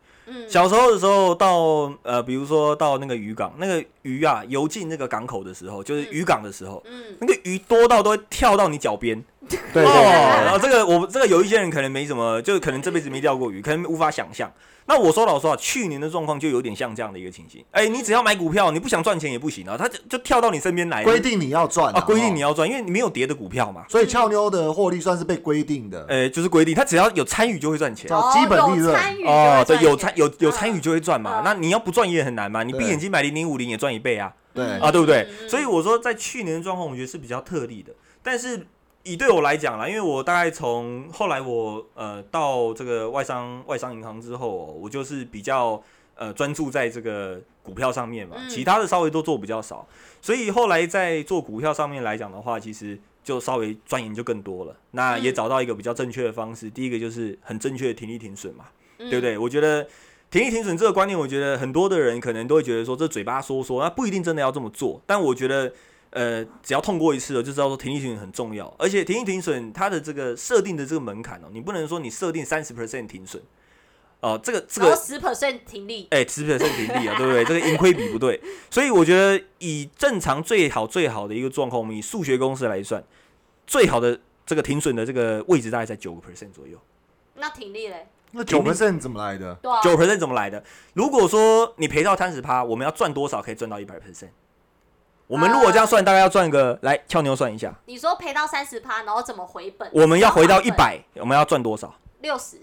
[0.47, 6.83] 小时候的时候，到呃，比如说到那个渔港，那个鱼啊游进那个港口的时候，就是渔港的时候，
[7.19, 9.23] 那个鱼多到都会跳到你脚边。
[9.73, 14.49] 对哦，然后这个我这个有一些人可能没什么，就是可能这辈子没钓过鱼，可能无法想象。
[14.85, 17.63] 那我说老实话，去年的状况就有点像这样的一个情形。
[17.71, 21.03] 哎，你只要买股票，你不想赚钱也不行啊，他就就跳到你身边来。
[21.03, 23.85] 规定你要赚啊，规定你要赚，因为你没有跌的股票嘛。
[23.89, 26.05] 所以俏妞的获利算是被规定的。
[26.09, 28.95] 哎，就是规定，他只要有参与就会赚钱，叫基本利润。
[29.25, 31.41] 哦，对，有参有有参与就会赚嘛。
[31.45, 32.63] 那你要不赚也很难嘛。
[32.63, 34.33] 你闭眼睛买零零五零也赚一倍啊。
[34.53, 35.27] 对啊，对不对？
[35.49, 37.91] 所以我说在去年的状况，我觉得是比较特例的。
[38.21, 38.67] 但是
[39.03, 44.49] 以对我来讲啦，因为我大概从后来我呃到这个外商外商银行之后，
[44.81, 45.81] 我就是比较
[46.15, 49.87] 呃专注在这个股票上面嘛，其他的稍微都做比较少。
[50.21, 52.99] 所以后来在做股票上面来讲的话，其实。
[53.23, 56.69] 就稍微钻研就更多了，那也找到一个比较正确的方式。
[56.69, 58.65] 第一个就是很正确的停利停损嘛，
[58.97, 59.37] 对不对？
[59.37, 59.87] 我觉得
[60.29, 65.01] 停利停损这个观念，我觉得很多的人可能都会觉得说，这嘴巴说说，那不一定真的要这么做。
[65.05, 65.71] 但我觉得，
[66.13, 68.73] 呃，只要痛过一次了，就知道说停利停损很重要。
[68.80, 73.41] 而且停利停损它的这个设定的这个门槛哦，你不能说你设定三十 percent 停损。
[74.19, 77.43] 哦，这个这个十 percent 停利，哎，十 percent 停利啊，对不对？
[77.43, 83.04] 这个盈亏比不对，所以我觉得以正常最好最好的一个状况，我们以数学公式来算，
[83.67, 86.80] 最好的这个停损的这个位置大概在九个 percent 左右。
[87.36, 88.08] 那停利嘞？
[88.32, 89.60] 那九 percent 怎么来的？
[89.84, 90.63] 九 percent 怎么来的？
[90.93, 94.30] 如果说你赔到三十趴，我们要赚多少可以赚到一百 percent？
[95.27, 97.73] 我们如果这样算，大概要赚个来俏妞算一下。
[97.86, 99.89] 你说赔到三十趴，然后怎么回本？
[99.93, 101.93] 我们要回到一百，我们要赚多少？
[102.21, 102.62] 六十。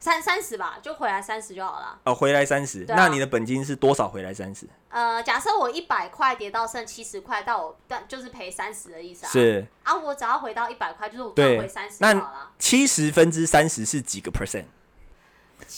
[0.00, 1.98] 三三十吧，就回来三十就好了。
[2.04, 4.06] 哦，回来三十，那你的本金是多少？
[4.06, 4.68] 回来三十？
[4.90, 9.30] 呃，假设我一百块跌到剩七十块，到我但就是赔三十的意思啊。
[9.30, 12.50] 是啊，我只要回到一百块，就是我赚回三十就好了。
[12.58, 14.66] 七十分之三十是几个 percent？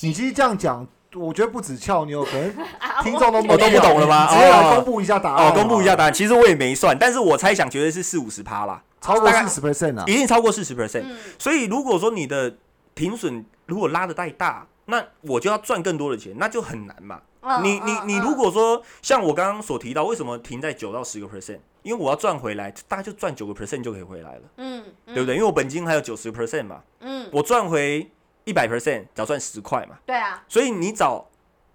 [0.00, 2.52] 你其实这样讲，我觉得不止俏妞，可能
[3.02, 4.26] 听众都我都不懂了吗？
[4.28, 5.48] 直接来公布一下答案。
[5.48, 6.12] 哦，公布一下答案。
[6.12, 11.04] 其实我也没算，但是我猜想绝对是四五十趴啦，超过四十 percent 啊，一定超过四十 percent。
[11.38, 12.56] 所以如果说你的
[12.94, 17.20] 停损如果拉的太大，那我就要赚更多的钱，那就很难嘛。
[17.62, 21.58] 你你你如果说像我刚刚所提到，为什么停在九到十个 percent？
[21.82, 24.42] 因为我要赚回来，大概就赚九个 percent 就可以回来了。
[24.56, 25.36] 嗯，对不对？
[25.36, 26.80] 因为我本金还有九十 percent 嘛。
[26.98, 28.10] 嗯，我赚回
[28.46, 29.98] 一百 percent，只要赚十块嘛。
[30.06, 30.42] 对啊。
[30.48, 31.28] 所以你找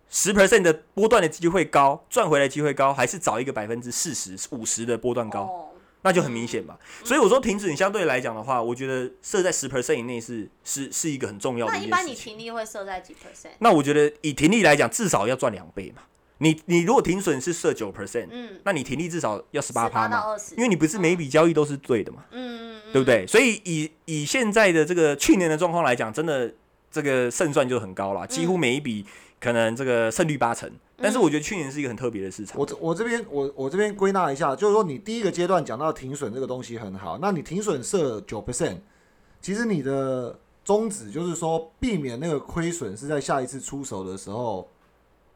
[0.10, 5.68] 十 percent 的波段的机会高，赚回来机会高，还是找一个百分之四十五十的波段高？
[6.04, 11.74] 那就很明显嘛，所以我说停止，你相对来讲的话，我觉得设在十 percent 以内是是是一个很重要的。
[11.74, 13.52] 那一般你停利会设在几 percent？
[13.60, 16.02] 那我觉得以停利来讲，至少要赚两倍嘛。
[16.40, 20.24] 你你如果停损是设九 percent，嗯，那你停利至少要十八趴嘛，
[20.58, 23.28] 因为你不是每一笔交易都是对的嘛，嗯嗯，对不对？
[23.28, 26.52] 所以以以现在的这个去年的状况来讲，真的
[26.92, 29.06] 这个胜算就很高了，几乎每一笔
[29.40, 30.70] 可能这个胜率八成。
[30.98, 32.60] 但是我觉得去年是一个很特别的市场。
[32.60, 38.78] 我这我这边我我这边归纳一下，就是说你第一个阶段讲到停损这个东西很好，那你停损设九 percent，
[39.42, 44.70] 其实你的宗旨就是说避免那个亏损是在下一次出手的时候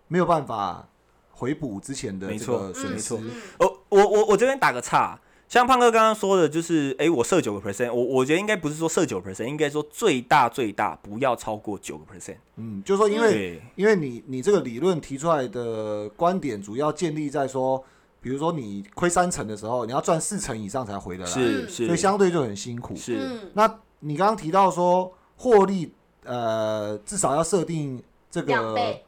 [0.07, 0.87] 没有办法
[1.31, 3.15] 回补之前的这个损失。
[3.57, 5.19] 哦，我我我这边打个岔。
[5.47, 12.37] 像胖哥刚刚说的，就是哎，我设九个 percent，我我觉得应该不是说设九 percent，应该说最大最大不要超过九个 percent。
[12.55, 17.81] 嗯，就是说因为因为你你这个理论提出来的观点，主要建立在说，
[18.19, 22.95] 比如说你亏三成的时候，你要赚四成以上才回得来，是是，所以相对就很辛苦。
[22.95, 28.99] 是，那你刚刚提到说获利，呃，至少要设定这个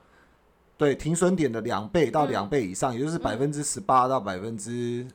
[0.78, 5.06] 对停损点的两倍到两倍以上，也就是百分之十八到百分之。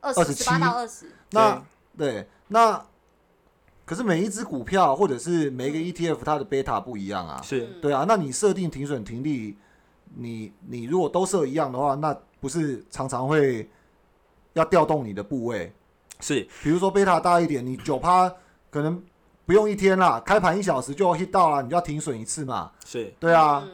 [0.00, 1.62] 二十七到二十，那
[1.96, 2.84] 对那
[3.84, 8.04] 可是每一只股票或者是每一个 ETF 它的贝塔不一样啊，是对啊。
[8.06, 9.56] 那你设定停损停利，
[10.14, 13.68] 你你如果都设一样的话，那不是常常会
[14.52, 15.72] 要调动你的部位？
[16.20, 18.32] 是，比如说贝塔大一点，你九趴
[18.70, 19.02] 可能
[19.44, 22.70] 不用一天啦，开盘一小时就要 hit 到了，你就要停损一次嘛。
[22.84, 23.66] 是对啊。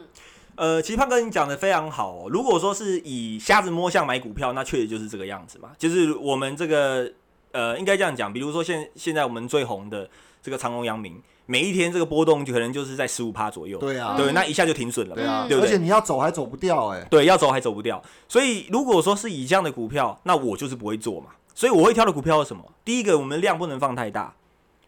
[0.56, 2.28] 呃，其实胖哥你讲的非常好哦。
[2.30, 5.70] 如果说是以瞎子摸象买股票，那确实就是这个样子嘛。
[5.78, 7.10] 就是我们这个
[7.52, 10.08] 呃，应该这样讲，比如说现现在我们最红的
[10.42, 13.78] 这个长隆、阳明，每一天这个波动就可能就是在十五趴左右。
[13.78, 15.14] 对啊，对，那一下就停损了。
[15.14, 15.68] 对啊，对不对？
[15.68, 17.06] 而且你要走还走不掉哎。
[17.10, 18.02] 对，要走还走不掉。
[18.26, 21.28] 所以如果说是以这样的股票，那我就是不会做嘛。
[21.54, 22.64] 所以我会挑的股票是什么？
[22.84, 24.34] 第一个，我们量不能放太大，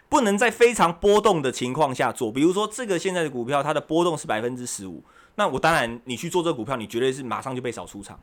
[0.08, 2.32] 不能在非常波动的情况下做。
[2.32, 5.02] 比如说这个现在的股票，它的波动是百分之十五。
[5.38, 8.18] 那我当然，你去做这个股票，你绝对是马上就被扫出场。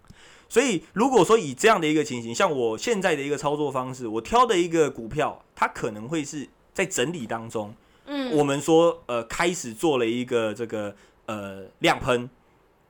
[0.50, 7.74] 所以，如果说以这样的一个情形，像我现在的一个操作方式，我挑的一个股票，它可能会是在整理当中，
[8.06, 10.94] 嗯，我们说呃开始做了一个这个
[11.28, 12.30] 呃量喷，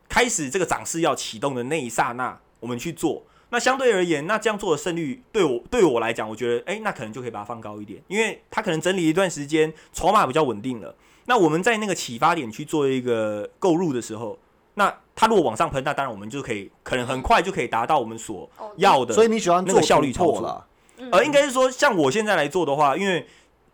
[0.09, 3.23] 开始这个涨势要启动的那一刹那，我们去做。
[3.51, 10.95] 那相对而言，那这样做的胜率对我对我来讲，我觉得哎，那可能就可以把它放高一点，因为它可能整理一段时间，筹码比较稳定了。
[11.25, 14.37] 那我们在那个启发点去做一个购入的时候，
[14.75, 19.13] 那它如果往上喷，那当然我们就可以可能很快就可以达到我们所要的。
[19.13, 20.65] 所以你喜欢那个效率操作
[21.11, 23.27] 呃，应该是说像我现在来做的话，因为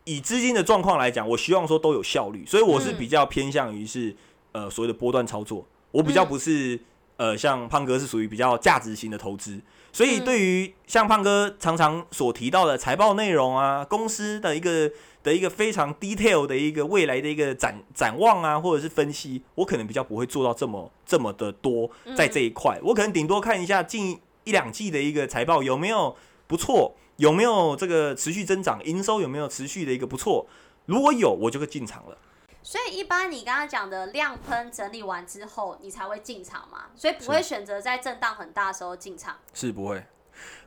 [0.06, 4.16] 以资金的状况来讲，我希望说都有效率，所以我是比较偏向于是
[4.52, 6.80] 呃所谓的波段操作，我比较不是。
[7.18, 9.62] 呃，像胖哥是属于比较价值型的投资，
[9.94, 14.90] 所以对于像胖哥常常所提到的财报内容啊，公司的一个
[15.24, 26.16] 的一个非常 detail 的一个未来的一个展展望啊，或者是分析，我可能比较不会做到这么这么的多在这一块，我可能顶多看一下近一两季的一个财报有没有
[26.48, 30.48] 不错，有没有这个持续增长，营收有没有持续的一个不错，
[30.86, 32.18] 如果有，我就会进场了。
[32.64, 36.86] 所以一般你刚刚讲的量喷整理完之后，你才会进场嘛？
[36.96, 39.36] 所以不会选择在震荡很大的时候进场。
[39.52, 40.04] 是不会，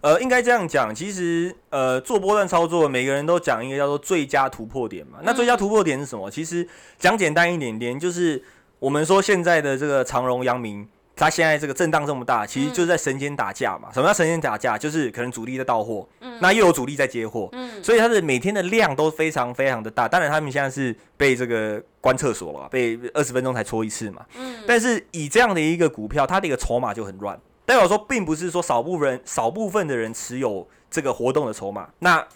[0.00, 0.94] 呃，应该这样讲。
[0.94, 5.18] 其实，呃，做波段操作，每个人都讲一个叫做最佳突破点嘛。
[5.22, 6.30] 那最佳突破点是什么？
[6.30, 6.66] 其实
[6.98, 8.42] 讲简单一点点，就是
[8.78, 10.88] 我们说现在的这个长荣、阳明。
[11.16, 13.88] 它现在这个震荡这么大，其实就是在神仙打架嘛。
[13.92, 14.76] 什么叫神仙打架？
[14.76, 16.04] 就是可能主力在到货，
[16.40, 17.48] 那又有主力在接货，
[17.84, 20.08] 所以它的每天的量都非常非常的大。
[20.08, 24.26] 当然，他们现在是被这个关厕所了，被二十分钟才搓一次嘛。
[24.66, 31.88] 但是以这样的一个股票，它的一个筹码就很乱，代表说并不是说少部分少部分的人持有这个活动的筹码。
[32.00, 32.26] 那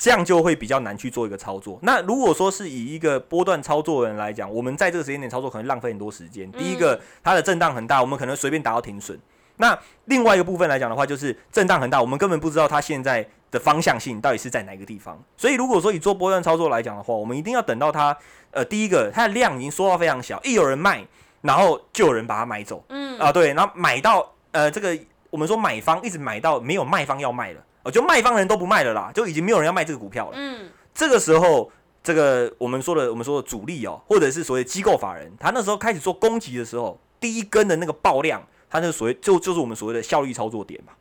[0.00, 1.76] 这样就会比较难去做一个操作。
[1.82, 6.50] 那如果说是以一个波段操作人来讲，我们在这个时间点操作可能浪费很多时间。
[6.52, 9.18] 第一个，它的震荡很大，我们可能随便打到停损。
[9.56, 15.20] 那另外一个部分来讲的话，就是震荡很大，我们根本不知道它现在的方向性到底是在哪个地方。
[15.36, 18.16] 所以如果说以做波段操作来讲的话，我们一定要等到它，
[18.52, 21.04] 呃，第一个它的量已经缩到非常小，一有人卖，
[21.40, 22.84] 然后就有人把它买走。
[22.90, 24.98] 嗯啊，对，然后买到呃这个
[25.30, 27.64] 我们说买方一直买到没有卖方要卖了。
[27.90, 30.32] 就卖方人都不卖了啦，就已经没有人要卖这个股票了。
[30.36, 40.92] 嗯，这个时候，这个我们说的我们说的主力哦，或者是所谓机构法人，他那时候开始做攻击的时候，第一根的那个爆量，他那个所谓就就是我们所谓的效率操作点嘛。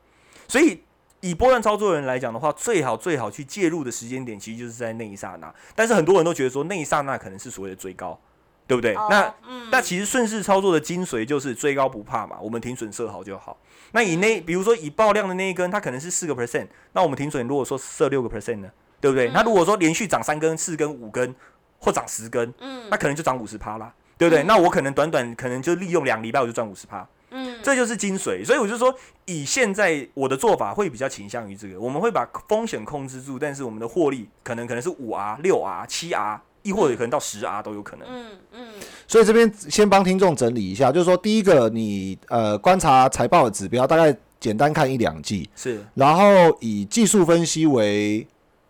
[0.47, 0.81] 所以
[1.19, 5.53] 以波段操作人来讲的话，最好最好去介入的时间点，其实就是在那一刹那。
[5.75, 8.17] 但是很多人都觉得说那一刹那可能是所谓的追高。
[8.67, 8.93] 对不对？
[9.09, 9.33] 那
[9.71, 13.57] 那其实顺势操作的精髓就是追高不怕嘛，我们停损设好就好。
[13.93, 19.29] 那以那比如说以爆量的那一根，它可能是四个 percent，那我们停损如果说设六个 percent 呢，对不对？
[19.29, 21.33] 那如果说连续涨三根、四根、五根
[21.79, 24.43] 或涨十根，嗯，那可能就涨五十趴啦，对不对？
[24.43, 28.43] 那我可能短短可能就利用两礼拜我就赚五十趴，嗯，这就是精髓。
[28.43, 28.93] 所以我就说，
[29.25, 36.41] 以现在我的做法会比较倾向于这个，我们会把风险控制住，但是我们的获利可能可能是五 R、六 R、七 R。
[36.67, 38.07] 亦或者可能到十 R 都有可能。
[38.09, 38.67] 嗯嗯。
[39.07, 45.81] 所以这边先帮听众整理一下，就是说，第一个，你呃观察财报的指标，大概简单看一两季，是。
[45.95, 46.23] 然后
[46.59, 48.27] 以技术分析为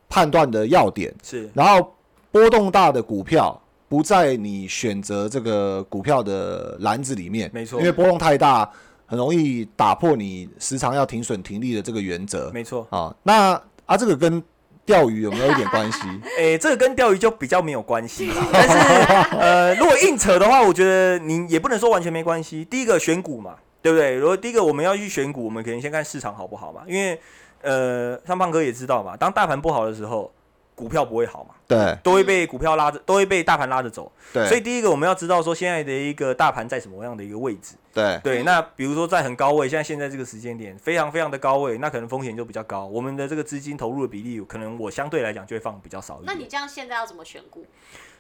[0.08, 1.50] 判断的要点，是。
[1.54, 1.96] 然后
[2.32, 7.80] 波动大的股票不在你选择这个股票的篮子里面，没错。
[7.80, 8.70] 因为波动太大，
[9.08, 12.86] 很容易打破你时常要停损停利的这个原则，没错。
[12.92, 14.44] 啊，那啊这个跟
[14.88, 16.00] 钓鱼有没有一点关系？
[16.40, 18.36] 诶，这个跟钓鱼就比较没有关系啦。
[18.52, 22.66] 但是，呃，如果硬扯的话，我觉得你也不能说完全没关系。
[22.66, 24.16] 第一个选股嘛，对不对？
[24.16, 26.82] 如果第一个我们要去选股，我们肯定先看市场好不好嘛。
[26.88, 27.20] 因为，
[27.62, 30.32] 呃，像胖哥也知道嘛，当大盘不好的时候。
[30.78, 31.56] 股票不会好嘛？
[31.68, 34.12] 对，都会被股票拉着，都会被大盘拉着走。
[34.32, 37.74] 对，所以第一个我们要知道说现在的一个大盘在什么样的一个位置。
[37.98, 42.86] 对对，那比如说在很高位，像现在这个时间点非常非常的高位，那可能风险就比较高。
[42.86, 46.28] 我们的这个资金投入的比例，可能我相对来讲就会放比较少一点。
[46.28, 47.66] 那你这样现在要怎么选股？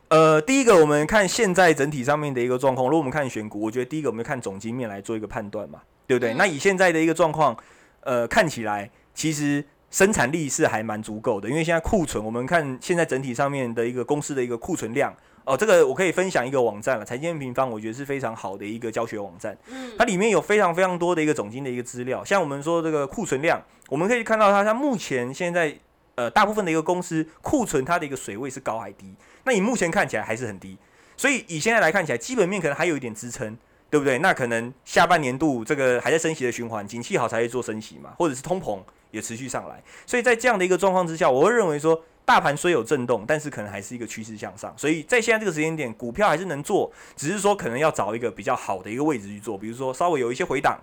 [0.07, 2.87] 呃，第一个我们看现在整体上面的一个状况。
[2.87, 6.33] 如果我们看选股，我觉得第一个我们看总金面来做一个判断嘛，对不对？
[6.33, 7.55] 那以现在的一个状况，
[8.01, 9.63] 呃，看起来其实。
[9.89, 15.15] 生产力是还蛮足够的，因为现在库存，我们看现在整体上面的一个公司的一个库存量
[15.47, 19.57] 哦，这个我可以分享一个网站了，财经平方，我觉得是非常好的一个教学网站。
[19.69, 25.73] 嗯，它里面有非常非常多的一个总金的一个资料，像我们说这个库存量，我们可以看到它，它目前现在
[26.15, 29.15] 呃大部分的一个公司库存它的一个水位是高还低？
[29.45, 30.77] 那你目前看起来还是很低，
[31.15, 33.57] 所以以现在来看起来，基本面可能还有一点支撑，
[33.89, 34.19] 对不对？
[34.19, 38.79] 那可能下半年度这个还在升息的循环，景气好才会做升息嘛，或者是通膨。
[39.10, 44.73] 也持续上来，所以在这样的一个状况之下，我会认为说，大盘虽有震动，但是可能还是一个趋势向上。
[44.77, 50.77] 所以在现在这个时间点，股票还是能做，只是说可能要找一个比较好的一个位置去做，比如说稍微有一些回档，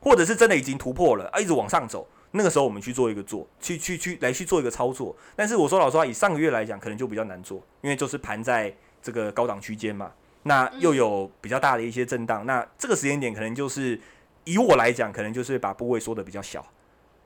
[0.00, 5.16] 或者是真的已经突破了啊，一直往上走，那个时候我们去做一个做，去去去来去做一个操作。
[5.36, 10.10] 但是我说老实话，以上个月来讲，可能就比较难做，因为就是盘在这个高档区间嘛，
[10.42, 13.96] 那又有比较大的一些震荡，那这个时间点可能就是
[14.42, 16.66] 以我来讲，可能就是把部位缩的比较小。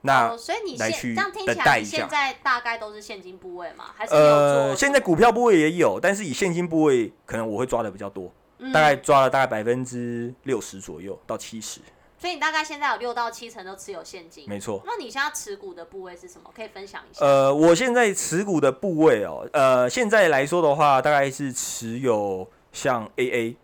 [0.02, 3.86] 那所以你现这样听起来，现在大概都是现金部位嘛？
[3.96, 8.32] 还是呃，现在股票部位也有，但是以现金部位，可能我会抓的比较多，
[8.72, 11.80] 大概抓了大概百分之六十左右到七十。
[12.18, 14.82] 所以你大概现在有六到七成都持有现金，没错。
[14.84, 16.50] 那你现在持股的部位是什么？
[16.54, 17.24] 可以分享一下。
[17.24, 23.56] 呃，我现在持股的部位哦，呃，现在来说的话，大概是持有像 AA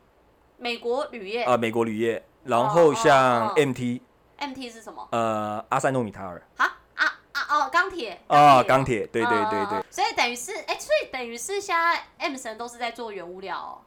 [0.56, 2.24] 美国铝业啊，美国铝业。
[2.44, 3.54] 然后像
[4.38, 5.06] MT，MT 是什么？
[5.12, 6.42] 呃，阿塞诺米塔尔。
[6.56, 8.20] 啊啊啊哦，钢铁。
[8.26, 9.84] 啊，钢铁，对对对对。
[9.90, 13.78] 所以等于是，哎，所以等于是现在 M 神都是在做原物料，哦，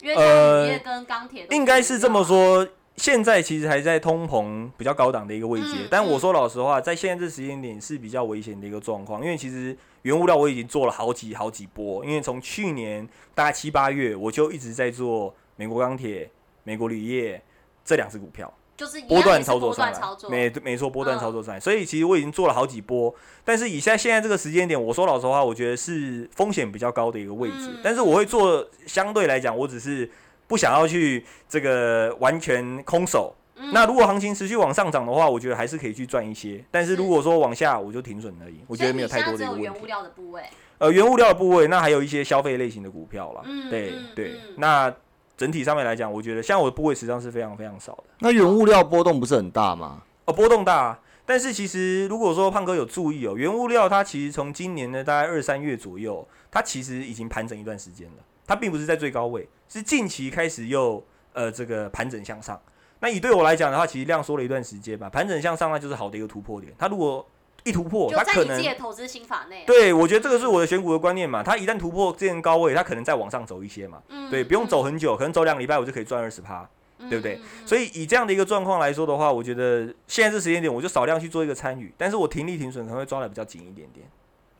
[0.00, 1.46] 因为铝业跟钢铁。
[1.50, 2.66] 应该是这么说。
[2.96, 16.30] 现在其实还在通膨比较高档的一个位阶，但我说老实话，在现在这时间点是比较危险的一个状况，因为其实原物料我已经做了好几好几波，因为从去年大概七八月我就一直在做美国钢铁、
[16.62, 17.42] 美国铝业
[17.84, 23.14] 这两只股票，就是波段操作上来，没没错，波段操作上来，所以其实我已经做了好几波，
[23.44, 30.10] 但是以现在现在这个时间点，我说老实话，我觉得是风险比较高的一个位置，但是我会做相对来讲，我只是。
[30.48, 33.34] 不想要去这个完全空手，
[33.72, 36.64] 那如果行情持续往上涨的话，我觉得还是可以去赚一些。
[36.70, 38.60] 但是如果说往下，我就停损而已。
[38.68, 39.64] 我觉得没有太多的一个问题。
[39.64, 40.44] 原物料的部位，
[40.78, 43.42] 呃，原物料的部位，那还有一些消费类型的股票了。
[43.68, 44.94] 对对，那
[45.36, 48.04] 整体上面来讲，我觉得像我的部位实际上是非常非常少的。
[48.20, 50.02] 那原物料波动不是很大吗？
[50.24, 58.16] 哦，波动大，但是其实如果说胖哥有注意哦，原物料它其实从今年的大概二三月左右，它其实已经盘整一段时间了。
[58.46, 62.60] 它并不是在最高位，是近期开始又呃这个盘整向上。
[63.00, 66.72] 那以对我来讲的话，其实量缩了一段时间吧，盘整向上那就是好的一个突破点。
[66.78, 67.26] 它如果
[67.66, 69.64] 一突破，它可能投资心法内。
[69.66, 71.42] 对，我觉得这个是我的选股的观念嘛。
[71.42, 74.00] 它一旦突破这前高位，它可能再往上走一些嘛。
[74.08, 74.30] 嗯。
[74.30, 76.68] 对，不用走很久，可能走两个礼拜我就可以赚二十趴，
[77.10, 77.40] 对不对？
[77.66, 84.06] 所以以这样的一个状况来说的话，我觉得现在这时间点我就少量去做一个参与，但是我停利停损可能会抓的比较紧一点点。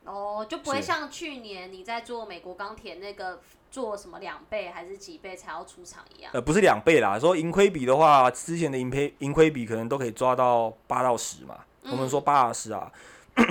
[0.04, 3.40] 哦，就不会像去年你在做美国钢铁那个
[3.70, 6.30] 做什么两倍还是几倍才要出场一样。
[6.34, 11.58] 呃，不是两倍啦，说盈亏比的话，之前的盈亏盈亏比可能都可以抓到八到十嘛。
[11.90, 12.90] 我们说八到十啊，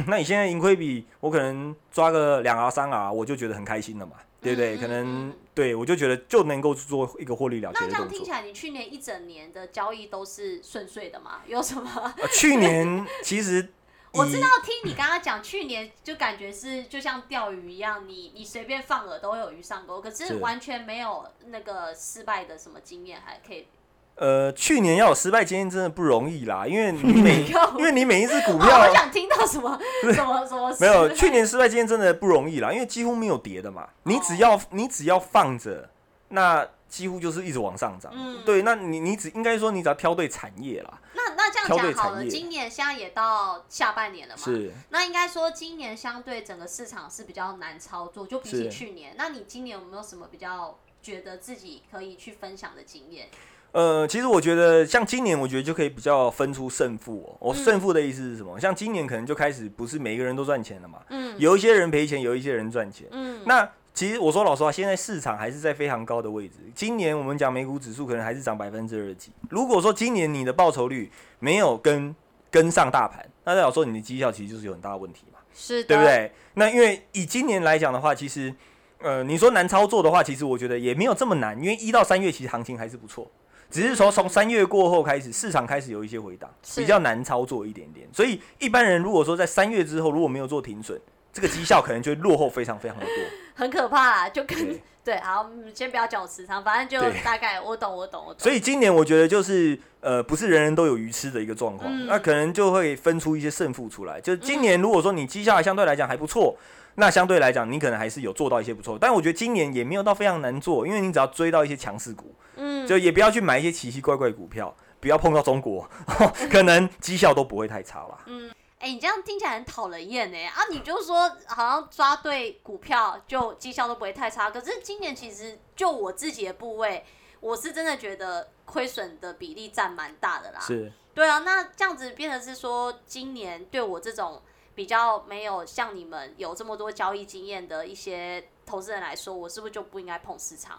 [0.08, 4.78] 那你现在盈亏比我可能抓个两啊三啊，我就觉得很开心了嘛，对不对？
[4.78, 11.42] 可能对我就觉得就能够做一个获利了结的那这样听起来，你去年一整年的交易都是顺遂的吗？
[11.48, 12.14] 有什么？
[12.34, 13.70] 去年其实。
[14.18, 23.68] 我知道，听你刚刚讲，去年就感觉是就像钓鱼一样，你你随便放饵都会有鱼上钩，可是完全没有那个失败的什么经验，还可以。
[24.16, 27.44] 呃，去年要有失败经验真的不容易啦，因为你每
[27.78, 29.78] 因为你每一只股票，我想听到什么
[30.14, 30.76] 什么什么。
[30.80, 35.90] 没有，去年失败经验真的不容易啦，因为几乎没有跌的嘛，你只要你只要放着，
[36.30, 38.10] 那几乎就是一直往上涨。
[38.16, 41.02] 嗯，对，那你你只应该说你只要挑对产业啦。
[41.14, 44.42] 那那这样讲好了，今年现在也到下半年了嘛？
[44.42, 44.72] 是。
[44.92, 49.14] 那应该说今年相对整个市场是比较难操作，就比起去年。
[49.18, 53.28] 那你今年有没有什么比较觉得自己可以去分享的经验？
[53.76, 57.36] 呃，其实我觉得像今年，我觉得就可以比较分出胜负哦。
[57.42, 58.58] 我胜负的意思是什么？
[58.58, 61.00] 像今年可能就开始不是每一个人都赚钱了嘛。
[61.10, 61.36] 嗯。
[61.38, 63.06] 有一些人赔钱，有一些人赚钱。
[63.12, 63.42] 嗯。
[63.46, 66.56] 那其实我说老实话，现在市场还是在非常高的位置。
[66.74, 69.34] 今年我们讲美股指数可能还是涨百分之二几。
[69.50, 72.16] 如果说今年你的报酬率没有跟
[72.50, 75.40] 跟上大盘，那代表说你的绩效其实就是有很大的问题嘛？
[75.54, 76.32] 是，对不对？
[76.54, 78.56] 那因为以今年来讲的话，其实
[79.00, 83.30] 呃，你说难操作的话，其实我觉得也没有这么难，因为一到三月其实行情还是不错，
[83.76, 88.08] 只是说从三月过后开始，市场开始有一些回档，比较难操作一点点。
[88.14, 90.98] 所以一般人如果说在三月之后如果没有做停损，
[91.34, 93.14] 这个绩效可能就会落后非常非常的多。
[93.54, 98.40] 很可怕啦，就跟对， 好，先不要讲我时长，反正就大概我懂，我懂，我懂。
[98.40, 104.22] 所以今年我觉得就是呃，不是人人都有鱼吃的一个状况，那可能就会分出一些胜负出来。
[104.22, 106.58] 就今年如果说你绩效相对来讲还不错，
[106.96, 108.98] 那相对来讲你可能还是有做到一些不错。
[109.00, 115.88] 但我觉得今年也没有到非常难做，因为你只要追到一些强势股，嗯，就也不要去买一些奇奇怪怪股票，不要碰到中国，
[116.52, 118.18] 可能绩效都不会太差啦。
[118.26, 118.52] 嗯。
[118.78, 120.62] 哎，你这样听起来很讨人厌哎啊！
[120.70, 127.04] 你就说好像抓对股票就绩效都不会太差，可是今年其实就我自己的部位，
[127.40, 130.60] 我是真的觉得亏损的比例占蛮大的啦。
[130.60, 134.40] 是，对啊，那这样子变成是说，今年对我这种
[134.76, 140.78] 比较没有像你们有这么多交易经验的一些投资人来说，我是不是就不应该碰市场？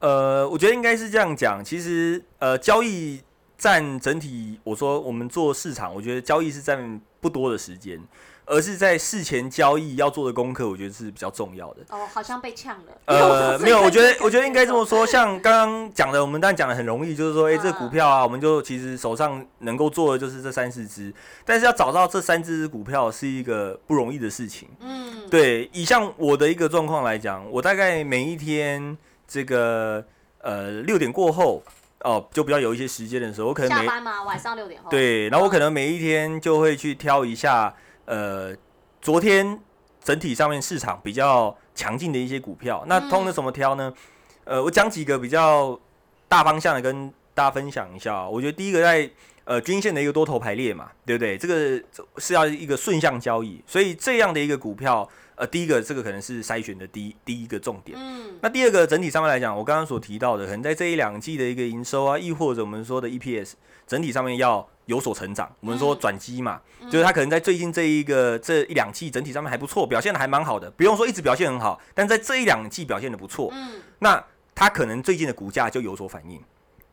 [0.00, 3.22] 呃，我觉得应该是这样讲，其实呃，交易
[3.56, 7.00] 占整体，我说我们做市场，我觉得交易是占。
[7.24, 7.98] 不多的时间，
[8.46, 11.82] 而是在事前交易要做的功课，我觉得是比较重要的。
[11.90, 12.92] 哦，好像被呛了。
[13.06, 15.06] 呃， 没有，我觉得，我觉得应该这么说。
[15.08, 21.12] 像刚刚讲的，我们当然讲的很容易，就是说，哎，这股票啊，我们就其实手上能够做的就是这三四只，
[21.44, 24.68] 但是要找到这三只股票是一个不容易的事情。
[24.80, 25.68] 嗯，对。
[25.72, 30.04] 以像我的一个状况来讲，我大概每一天这个
[30.40, 31.62] 呃六点过后。
[32.00, 34.24] 哦，就比较有一些时间的时候，我可能下班吗？
[34.24, 34.90] 晚上六点后。
[34.90, 37.74] 对，然后我可能每一天就会去挑一下，
[38.06, 38.54] 呃，
[39.00, 39.58] 昨天
[40.02, 42.84] 整体上面市场比较强劲的一些股票。
[42.86, 43.92] 那通的怎么挑呢？
[44.44, 45.78] 呃，我讲几个比较
[46.28, 49.10] 大方向的跟大家分享一下，我觉得第一个在
[49.44, 51.38] 呃均线的一个多头排列嘛，对不对？
[51.38, 51.82] 这个
[52.18, 57.98] 是要一个顺向交易，所以这样的一个股票，呃，第一个这个可能是筛选的第一第一个重点。
[57.98, 58.38] 嗯。
[58.42, 63.54] 那第二个整体上面来讲，我刚刚所提到的，可能在这一两季的一个营收啊，亦或者我们说的 EPS，
[63.86, 65.50] 整体上面要有所成长。
[65.60, 66.60] 我们说转机嘛，
[66.90, 73.50] 就是他可能在最近这一个这一两季整体上面还不错，表现的还蛮好的，不用说一直表现很好，但在这一两季表现的不错。
[73.54, 73.80] 嗯。
[73.98, 74.22] 那
[74.54, 76.40] 他可能最近的股价就有所反应。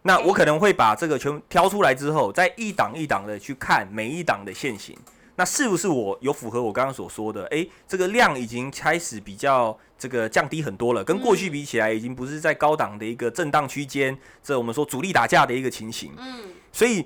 [0.03, 4.97] 那我可能会把这个全挑出来之后，再一档一档的去看每一档的现形，
[5.35, 7.45] 那是不是我有符合我刚刚所说的？
[7.47, 16.13] 诶，这个量已经开始比较这个降低很多了，跟过去比起来，已经不是在高档的一个震荡区间，这我们说主力打架的一个情形。
[16.17, 17.05] 嗯，所以。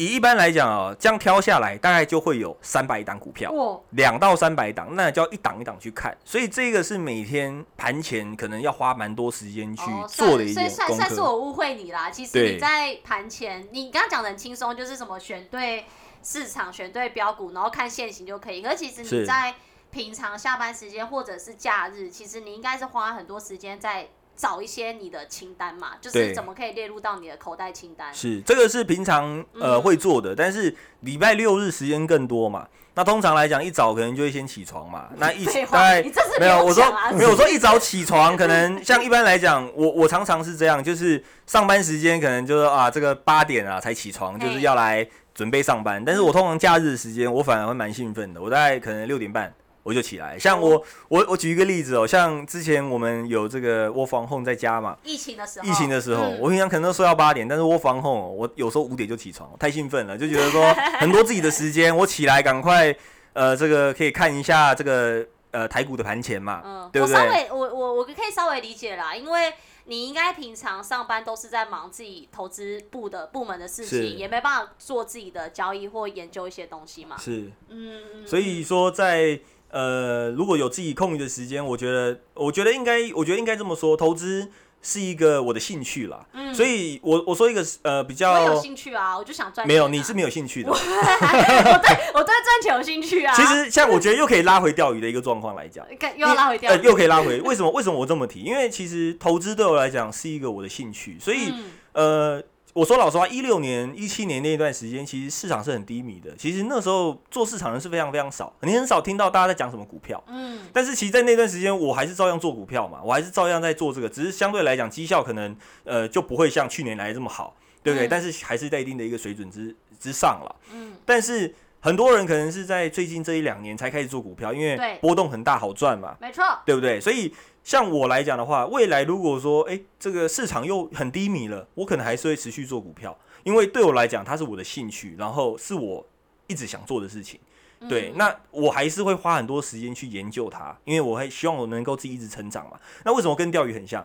[0.00, 3.52] 以一般来讲啊，这样挑下来大概就会有三百档股票，
[3.90, 6.16] 两到三百档，那就要一档一档去看。
[6.24, 10.94] 所以这个是每天盘前可能要花蛮多时间去做的一件功课。
[10.94, 15.84] 算是我误会你啦，其实你在盘前，你刚刚讲的很轻松，就是什么选对
[16.22, 18.62] 市场、选对标股，然后看现行就可以。
[18.62, 19.54] 可其实你在
[19.90, 24.08] 平常下班时间或者是假日，其实你应该是花很多时间在。
[24.40, 28.08] 找一些你的清单嘛，就是怎么可以列入到你的口袋清单？
[28.14, 32.66] 是这个是平常呃会做的，但是礼拜六日时间更多嘛。
[32.94, 35.08] 那通常来讲，一早可能就会先起床嘛。
[35.18, 36.02] 那一大概
[36.40, 36.82] 没有我说
[37.12, 46.02] 没有我说一早起床，可能 像一般来讲，我我常常是这样，就是上班时间可能就是啊这个八点啊才起床，就是要来准备上班。
[46.02, 48.40] 但是我通常假日的时间，我反而会蛮兴奋的。
[48.40, 49.54] 我大概可能六点半。
[49.82, 60.62] 我就起来，像我我我举一个例子哦，像之前我们有这个窝房 home 在家嘛，疫情的时候，疫情的时候，我平常可能都睡到八点，但是窝房 home 我有时候五点就起床，太兴奋了，就觉得说
[61.00, 62.94] 很多自己的时间，我起来赶快
[63.32, 67.16] 呃这个可以看一下这个呃台股的盘前嘛，嗯，对不对？
[67.16, 69.52] 我稍微我我我可以稍微理解啦，因为
[69.86, 79.40] 你应该平常上班都是在忙自己投资部的部门的事情，也没办法做自己的交易或研究一些东西嘛，是，嗯，所以说在。
[79.70, 84.48] 呃，如果有自己空余的时间，我觉得，我觉得应该，我觉得应该这么说，投资
[84.82, 86.26] 是一个我的兴趣啦。
[86.32, 89.66] 嗯，所以我我说一个呃比较，我有兴趣啊，我就想赚。
[89.66, 90.70] 没有，你是没有兴趣的。
[90.70, 93.34] 我 对我对赚钱有兴趣啊。
[93.34, 97.40] 其实像我觉得又可以拉回钓鱼的一个状况来讲， 又要拉回钓，呃，又可以拉回。
[97.42, 97.70] 为什么？
[97.70, 98.40] 为什么我这么提？
[98.40, 101.52] 因为其实投资对我来讲是一个我的兴趣，所以
[101.92, 102.42] 呃。
[102.72, 106.34] 我说老实话，一六年、一七年那一段时间，其实市场是很低迷的。
[106.36, 110.22] 其实那时候做市场人是非常非常少，你很少听到大家在讲什么股票。
[110.28, 110.60] 嗯。
[110.72, 118.06] 但是其实，在那段时间，我还是照样做股票嘛，我还是照样在做这个，只是相对来讲，绩效可能呃就不会像去年来这么好，对不对？
[118.06, 120.56] 但是还是在一定的一个水准之之上了。
[120.72, 120.92] 嗯。
[121.04, 126.16] 但是很多人可能是在最近这一两年才开始做股票，因为波动很大，好赚嘛。
[126.20, 126.44] 没错。
[126.64, 127.00] 对不对？
[127.00, 127.34] 所以。
[127.62, 136.04] 像我来讲的话，未来如果说，哎，这个市场又很低迷了，我可能还是会持续做股票，因为对我来讲，它是我的兴趣，然后是我
[136.46, 137.38] 一直想做的事情。
[137.86, 142.80] 对，那我还是会花很多时间去研究它，因为我还希望我能够自己一直成长嘛。
[143.04, 144.04] 那为什么跟钓鱼很像？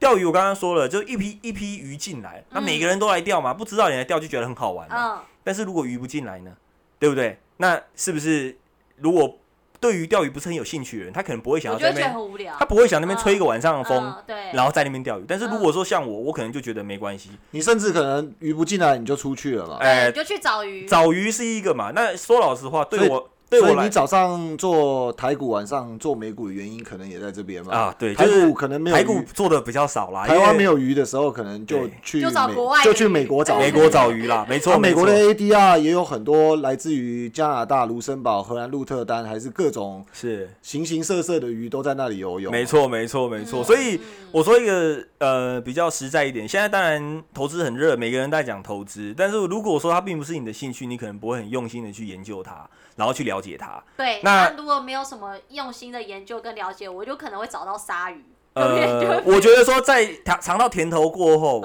[0.00, 5.22] 钓鱼我刚刚说了，就一批一批鱼进来，那每个人都来钓嘛，不知道你来钓就觉得很好玩嘛。
[5.44, 6.52] 但是如果鱼不进来呢，
[6.98, 7.38] 对不对？
[7.58, 8.56] 那是不是
[8.96, 9.38] 如果？
[9.78, 15.24] 对于钓鱼不是很有兴趣的人，他可能不会想要在那边，他不会想那边吹一个晚上的风，对，然后在那边钓鱼。
[15.28, 17.30] 但是如果说像我，我可能就觉得没关系。
[17.50, 20.86] 你甚至可能鱼不进来，你就出去了嘛，哎，就去找鱼。
[20.86, 21.92] 找鱼是一个嘛？
[21.94, 23.28] 那说老实话，对我。
[23.48, 27.72] 所以你早上做台股，晚上做美股的原因，可能也在这边嘛？
[27.72, 30.26] 啊，对，台股可能没有台股做的比较少啦。
[30.26, 34.44] 台湾没有鱼的时候，可能就去就找国外，就去美国找美国找鱼啦。
[34.48, 42.50] 没错，美国的 ADR 也有很多来自于加拿大卢森堡、荷兰鹿特丹，还是各种是形形色色的鱼都在那里游泳。
[42.50, 43.62] 没错，没错，没错。
[43.62, 44.00] 所以
[44.32, 52.68] 我说一个呃比较实在一点，现在当然投资很热，每个人都在讲投资，但是如果说它并不是你的兴趣，你可能不会很用心的去研究它。
[52.96, 53.78] 然后去了解它。
[53.94, 58.24] 对，那如果没有什么用心的研究跟了解，我就可能会找到鲨鱼。
[58.54, 61.62] 呃， 我觉得说在尝尝到甜头过后，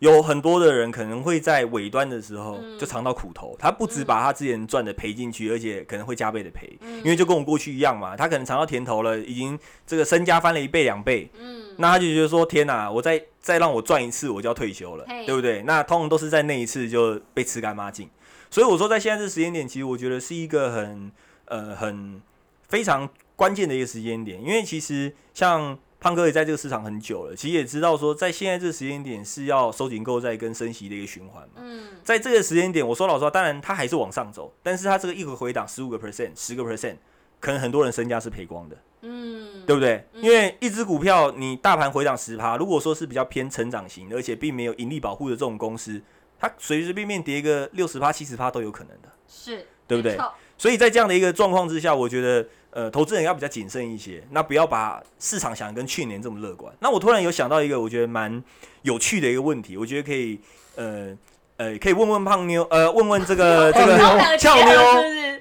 [0.00, 3.56] 有很多的人可能会在尾端的时候就尝到苦头。
[3.58, 6.78] 他不止把他之前赚的赔进去，而且可能会加倍的赔。
[7.02, 11.30] 因为就跟我过去一样嘛，他可能尝到甜头了，已经这个身家翻了一倍两倍。
[11.38, 15.62] 嗯，那他就觉得说：天哪，我再再让我赚一次，我就要退休了，对不对？
[15.62, 18.08] 那通常都是在那一次就被吃干抹净。
[18.50, 21.10] 所以我说，在现在这时间点，其实我觉得是一个很
[21.46, 22.20] 呃很
[22.68, 31.54] 非常关键的一个时间点，因为其实像胖哥也在这个市场很久了，其实也知道说，在现在这个时间点是要收紧购债跟升息的一个循环嘛。
[31.56, 36.96] 嗯，在这个时间点，我说老实话，当然它还是往上走，但是它这个一个回档十五个 percent、十个 percent，
[37.40, 40.06] 可能很多人身家是赔光的，嗯，对不对？
[40.14, 46.00] 因为一只股票你大盘回档十趴，如果说是比较偏成长型，而且并没有盈利保护的这种公司，
[46.38, 50.18] 它随随便便跌个六十趴、七十趴都有可能的，是对不对？
[50.58, 52.46] 所以在这样的一个状况之下，我觉得。
[52.76, 56.70] 呃，投资人要比较谨慎一些，那不要把市场想跟去年这么乐观。
[56.78, 58.44] 那我突然有想到一个我觉得蛮
[58.82, 60.38] 有趣的一个问题，我觉得可以，
[60.74, 61.16] 呃
[61.56, 63.96] 呃，可以问问胖妞，呃，问问这个 这个
[64.36, 64.78] 俏妞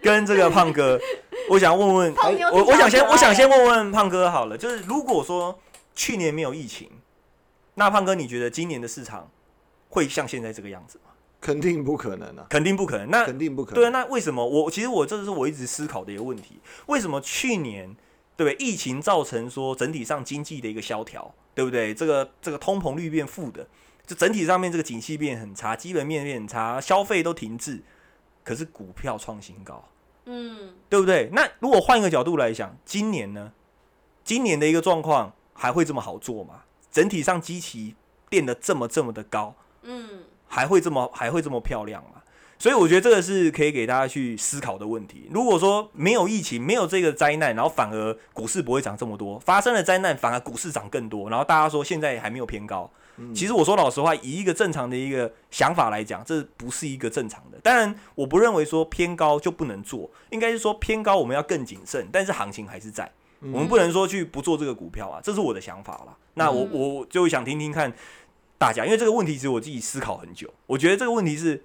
[0.01, 0.97] 跟这个胖哥，
[1.51, 2.15] 我想问问，
[2.53, 5.59] 我我想先我想先问问胖哥好了，就是如果说
[5.93, 6.89] 去年没有疫情，
[7.73, 9.29] 那胖哥你觉得今年的市场
[9.89, 11.11] 会像现在这个样子吗？
[11.46, 12.48] 肯定不可能啊！
[12.50, 13.08] 肯定不可能。
[13.12, 13.76] 那肯定不可能。
[13.76, 16.60] 对啊，那为什么我其实我这是我一直思考的一个问题？
[16.88, 17.96] 为什么去年
[18.36, 18.66] 对不对？
[18.66, 21.93] 疫情造成说整体上经济的一个萧条，对不对？
[21.93, 23.68] 这个这个通膨率变负的，
[24.08, 27.84] 就整体上面这个景气变很差，基本面变很差，消费都停滞，
[28.43, 29.88] 可是股票创新高，
[30.26, 31.30] 嗯，对不对？
[31.32, 33.54] 那如果换一个角度来讲，今年呢？
[34.24, 36.64] 今年的一个状况还会这么好做吗？
[36.91, 37.93] 整体上基期
[38.30, 40.24] 变得这么这么的高，嗯。
[40.48, 42.22] 还会这么还会这么漂亮吗？
[42.58, 45.28] 所以我觉得这个是可以给大家去思考的问题。
[45.30, 51.30] 如果说没有疫情，没有这个灾难，然后反而股市不会涨这么多；发生了灾难，反而股市涨更多。
[51.30, 52.89] 然后大家说现在还没有偏高，
[53.36, 57.60] 其实我说老实话，以一个正常的一个想法来讲，这不是一个正常的。
[57.62, 62.08] 当然，我不认为说偏高就不能做，应该是说偏高我们要更谨慎。
[62.10, 66.18] 但是行情还是在，我们不能说去不做这个股票啊，这是我的想法了。
[66.36, 67.93] 那我我就想听听看。
[68.58, 71.62] 大家，因为这个问题其实我自己思考很久，我觉得这个问题是，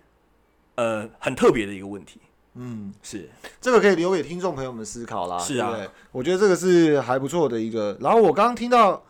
[0.74, 2.20] 呃，很特别的一个问题。
[2.55, 3.30] 嗯，是
[3.61, 5.38] 这个可以留给听众朋友们思考啦。
[5.38, 5.78] 是啊，
[6.11, 7.97] 我觉得这个是还不错的一个。
[8.01, 9.01] 然后我刚刚听到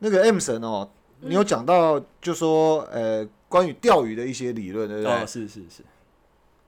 [0.00, 0.88] 那个 M 神哦，
[1.20, 5.10] 你有讲到就说呃，关于钓鱼的一些理论，对不对？
[5.10, 5.82] 哦，是是是。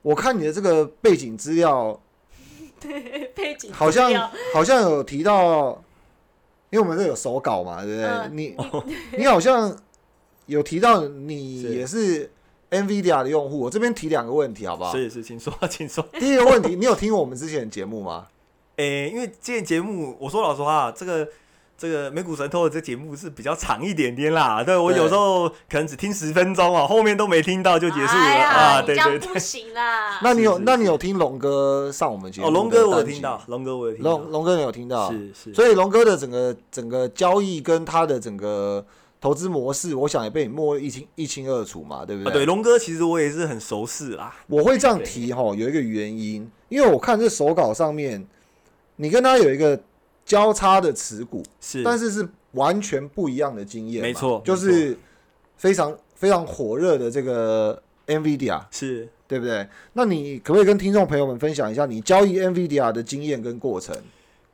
[0.00, 2.00] 我看你的这个背景资料，
[2.80, 5.84] 对背景好像好像有提到。
[6.70, 8.28] 因为我们这有手稿嘛，对不对？
[8.32, 8.56] 你
[9.18, 9.74] 你好像
[10.46, 12.30] 有提到你也是
[12.70, 14.92] NVIDIA 的用户，我这边提两个问题，好不好？
[14.92, 16.04] 是是，请说， 请说。
[16.12, 18.26] 第一个问题，你有听我们之前的节目吗？
[18.76, 21.28] 诶，因为之前节目，我说老实话，这个。
[21.78, 30.18] 这个美股神偷的这节目是比较长一点点啦，对我有时候可能只听十分钟啊，后面都没听到就结束了啊，对对对，不行啦。
[30.20, 32.48] 那你有那你有听龙哥上我们节目？
[32.48, 35.12] 哦，龙哥我有听到，龙哥我有听到，龙龙哥你有听到？
[35.12, 35.54] 是是。
[35.54, 38.84] 所以龙哥的整个整个交易跟他的整个
[39.20, 42.32] 投资模式，我想也被你摸一清一清二楚嘛，对不对？
[42.32, 44.34] 对，龙哥其实我也是很熟悉啦。
[44.48, 48.26] 我会这样提哈，有一个原因，因为我看这手稿上面，
[48.96, 49.80] 你跟他有一个
[50.28, 52.28] 交叉的持股，是，但是是。
[52.52, 54.96] 完全不一样的经验，没错，就是
[55.58, 59.68] 非常非常火热的这个 NVIDIA，是对不对？
[59.92, 63.94] 那你可不可以跟听众朋友们分享一下你交易 NVIDIA 的经验跟过程？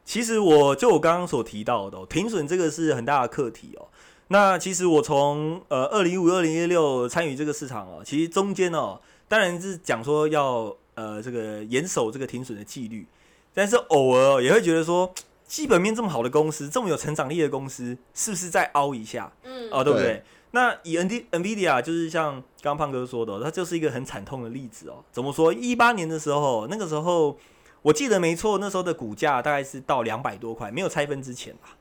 [0.05, 3.87] 其实我就我刚刚所提到的，哦停损这个是很大的课题哦。
[4.27, 13.07] 那其实我从呃二零一五、二零一六参与这个市场哦，其实中间哦，当然是讲说要呃这个严守这个停损的纪律，
[13.55, 15.15] 但是偶尔也会觉得说。
[15.47, 19.31] 基本面这么好的公司，这么有成长力的公司，是不是再凹一下？
[19.43, 20.23] 嗯，哦，对不对？
[20.53, 25.05] 那以 N D Nvidia 就是像刚刚胖哥说的，它就是一个很惨痛的例子哦。
[25.11, 25.53] 怎么说？
[25.53, 27.37] 一八年的时候，那个时候
[27.83, 31.77] 我记得没错，那时候的股价大概是到两百多块，没有拆分之前吧。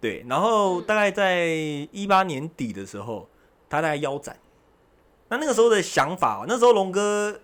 [0.00, 1.46] 对，然后大概在
[1.90, 3.28] 一八年底的时候，
[3.68, 4.38] 它大概腰斩。
[5.30, 7.40] 那那个时候的想法，那时候龙哥，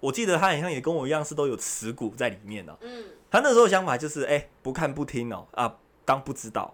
[0.00, 2.76] 我记得他好像也跟我一样，是都有持股在里面的。
[2.82, 3.04] 嗯。
[3.30, 6.72] 他那时候想法就是，哎，不看不听哦，啊，当不知道。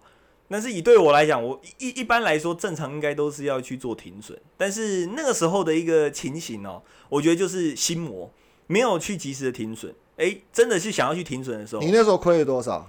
[0.49, 4.39] 但是以对我来讲，我一一般来说正常应该都是要去做停损。
[4.59, 8.31] 但是那个时候的一个情形哦，我觉得就是心魔，
[8.67, 9.95] 没有去及时的停损。
[10.19, 12.87] 哎，真的是想要去停损的时候，你那时候亏了多少？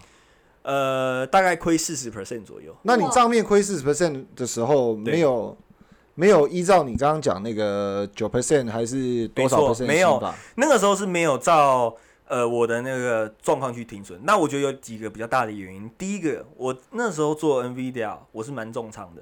[0.63, 2.75] 呃，大概亏四十 percent 左右。
[2.81, 5.57] 那你账面亏四十 percent 的时候，没有
[6.15, 9.85] 没有依照你刚刚讲那个九 percent 还是多少 percent？
[9.85, 10.21] 没有，
[10.55, 11.95] 那个时候是没有照。
[12.25, 15.89] 呃，我的那个状况去停损，那我觉得有几个比较大的原因。
[15.97, 19.21] 第一个，我那时候做 NVIDIA，我是蛮重仓的。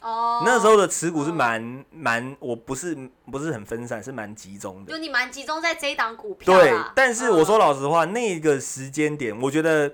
[0.00, 0.42] 哦。
[0.44, 2.96] 那时候的持股是蛮蛮，我不是
[3.30, 4.92] 不是很分散，是蛮集中的。
[4.92, 6.58] 就你蛮集中在这一档股票。
[6.58, 9.92] 对，但是我说老实话，那个时间点，我觉得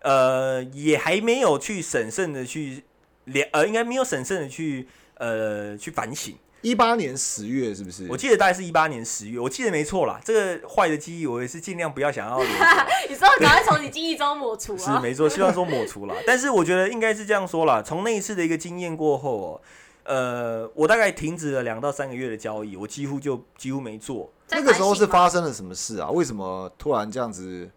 [0.00, 2.84] 呃，也还没有去审慎的去
[3.24, 6.36] 连，呃，应该没有审慎的去呃去反省。
[6.62, 8.06] 一八年十月是不是？
[8.08, 10.20] 我记得大概是一八年十月，我记得没错啦。
[10.24, 12.38] 这个坏的记忆，我也是尽量不要想要。
[13.08, 14.78] 你说赶快从你记忆中抹除啊？
[14.78, 16.14] 是没错，希望说抹除了。
[16.26, 19.60] 但是我觉得应该是这样说啦，从那一次的一个经验过后哦，
[20.04, 24.32] 呃，我大概停止了两到三个月的交易，我几乎就几乎没做。
[24.50, 26.08] 那个时候是发生了什么事啊？
[26.10, 27.68] 为什么突然这样子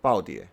[0.00, 0.46] 暴跌。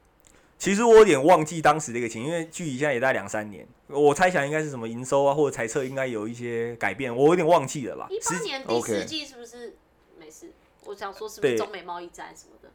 [0.66, 8.08] 其实我有点忘记当时的一个情，因为距离现在也在两三年，我猜想应该是什么营收啊，或者猜测应该有一些改变，我有点忘记了啦。
[8.10, 9.76] 一八年第四季是不是
[10.20, 10.52] 没事？
[10.86, 12.70] 我想说是不是中美贸易战什么的？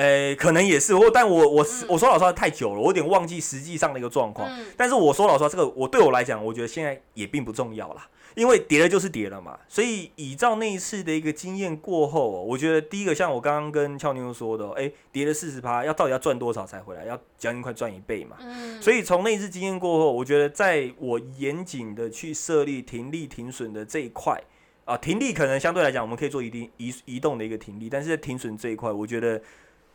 [0.00, 4.50] 诶，可能也是，我但我我我说老实话太久了，我有点忘记实际上的一个状况。
[4.74, 8.08] 但是我说老实话，这个我对我来讲，我觉得现在也并不重要啦。
[8.34, 17.04] 因为跌了就是跌了嘛，所以依照那一次的一个经验过后，我觉得第一个像我刚刚跟俏妞说的，哎，跌了四十趴，要到底要赚多少才回来？
[17.04, 18.36] 要将近快赚一倍嘛。
[18.40, 18.82] 嗯。
[18.82, 24.42] 所以从那一次经验过后，我觉得在我严谨的去设立停利停损的这一块
[24.84, 29.40] 啊，停利可能相对来讲我们可以做一定移移动的一个停利，但是在停损这一块，我觉得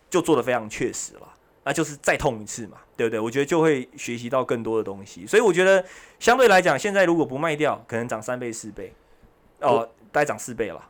[0.10, 1.34] 就做的非常确实了。
[1.70, 3.20] 那就是再痛一次嘛，对不对？
[3.20, 5.86] 我觉得就会学习到更多的东西，所以我觉得
[6.20, 8.92] 相对来讲，现在如果不卖掉，可能涨三倍四倍，
[9.60, 10.84] 哦，大概涨四倍了。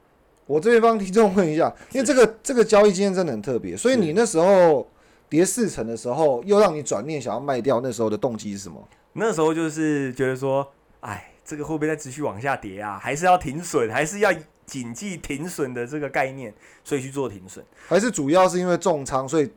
[0.45, 4.89] 我这边帮听众问一下，因为这个这个交易经验真的很特别，所以你那时候
[5.27, 8.81] 跌四成的时候，又让你转念想要卖掉，那时候的动机是什么？
[9.11, 10.65] 那时候就是觉得说，
[11.01, 12.97] 哎，这个会不会再持续往下跌啊？
[12.97, 14.33] 还是要停损，还是要
[14.65, 16.53] 谨记停损的这个概念，
[16.85, 17.65] 所以去做停损？
[17.89, 19.51] 还是主要是因为重仓，所以？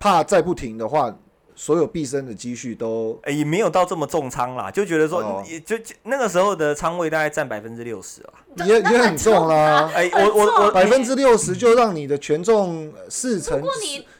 [0.00, 1.14] 怕再不停的话，
[1.54, 8.32] 所有毕生的积蓄都哎也没有到这么重仓啦，就觉得说，也就那个时候的仓位大概占百分之六十了，
[8.66, 9.90] 也也很重啦。
[9.94, 13.62] 哎，我我我百分之六十就让你的权重四成，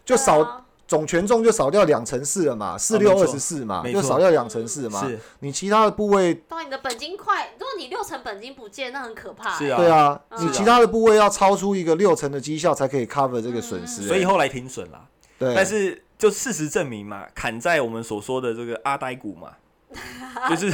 [0.05, 5.01] 就少总权重就少掉两成四了嘛，四六二十四嘛，就少掉两成四嘛。
[5.01, 9.57] 是，你其他的部位，当你的本金快，如果你六成本金不见，那很可怕。
[9.57, 15.01] 是啊，对啊，你其他的部位要超出一个六成的绩效才可以 cover 这个损失，所以后来停损了。
[15.41, 19.53] 但是，就事实证明嘛，砍在我们所说的这个阿呆股嘛，
[20.49, 20.71] 就是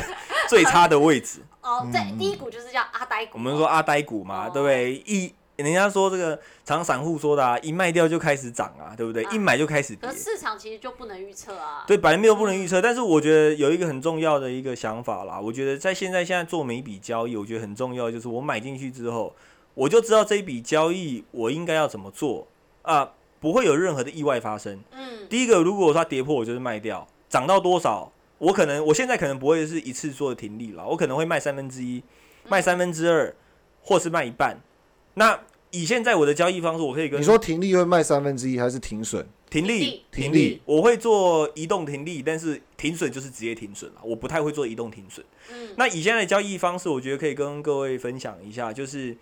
[0.48, 1.38] 最差的位置。
[1.62, 3.32] 哦，对，第一股就是叫阿呆股。
[3.34, 4.94] 我们说阿呆股嘛，对不对？
[5.06, 9.24] 一人家说这个，常散户说的啊，一卖掉就开始涨啊，对不对？
[9.32, 10.10] 一买就开始跌。
[10.12, 11.84] 市场其实就不能预测啊。
[11.86, 15.40] 对，本来没有不能预测，但是我觉得有一个很重要的一个想法啦。
[15.40, 19.34] 我觉得在现在现在做每一笔交易，我觉得很重要，就是我买进去之后，
[19.74, 22.46] 我就知道这一笔交易我应该要怎么做
[22.82, 23.12] 啊。
[23.47, 24.76] 不会有任何的意外发生。
[24.90, 32.03] 嗯，第一个，如果它跌破，我就是卖掉；涨到多少，我可能我现在可能不会是一次做的停利了，我可能会卖三分之一，
[32.49, 33.32] 卖三分之二，
[33.82, 34.61] 或是卖一半。
[35.14, 35.38] 那
[35.70, 39.24] 以现在我的交易方式，我可以跟你说停利会卖三分之一，还是停损？
[39.49, 45.24] 停利，停利，我会做移动停利，但是停损就是直接停损了，我不太会做移动停损。
[45.53, 49.16] 嗯，那以现在的交易方式，我觉得可以跟各位分享一下，就是。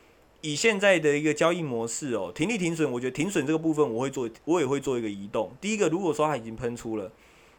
[0.44, 5.50] 以现在的一个交易模式哦，停利停损，我觉得停损这个部分我会做，我也会做一个移动。
[5.58, 7.10] 第一个，如果说它已经喷出了，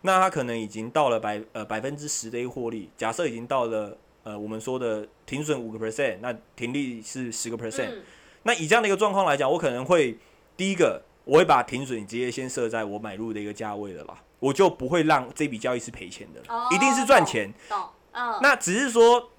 [0.01, 7.91] 那它可能已经到了百呃百分之十的一个获利，假设已经到了呃我们说的停损五个 percent，那停利是十个 percent。
[8.43, 10.15] 那以这样的一个状况来讲，我可能会
[10.55, 17.51] 第一个，我会把停损直接先设在我买入的一个价位的啦，我就不会让这笔交易是赔钱的，一定是赚钱。
[18.11, 19.31] 嗯，那只是说。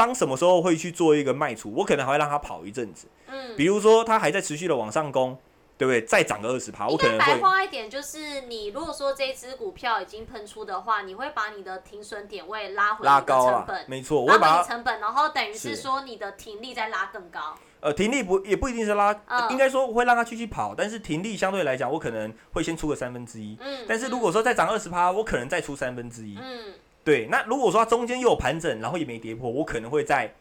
[0.00, 1.70] 当什么时候会去做一个卖出？
[1.70, 5.36] 我可能还会让它跑一阵子，嗯，比如说它还在持续的往上攻，
[5.76, 6.00] 对不对？
[6.00, 7.34] 再涨个二十趴，我可能会。
[7.34, 17.54] 白话一点就是，你如果说这只股票已经喷出的话，你会把你的停损点位拉回拉高成本，没错，我会把成本，然后等于是说你的停利再拉更高。
[17.80, 19.14] 呃，停利不也不一定是拉，
[19.50, 26.72] 应该说我会让它继续跑，但是停利相对来讲，我可能会先出个三分之一，嗯，但是如果说再涨二十趴，我可能再出三分之一，嗯。
[27.02, 30.32] 对，那如果说它中间又有盘整，然后也没跌破，我可能会在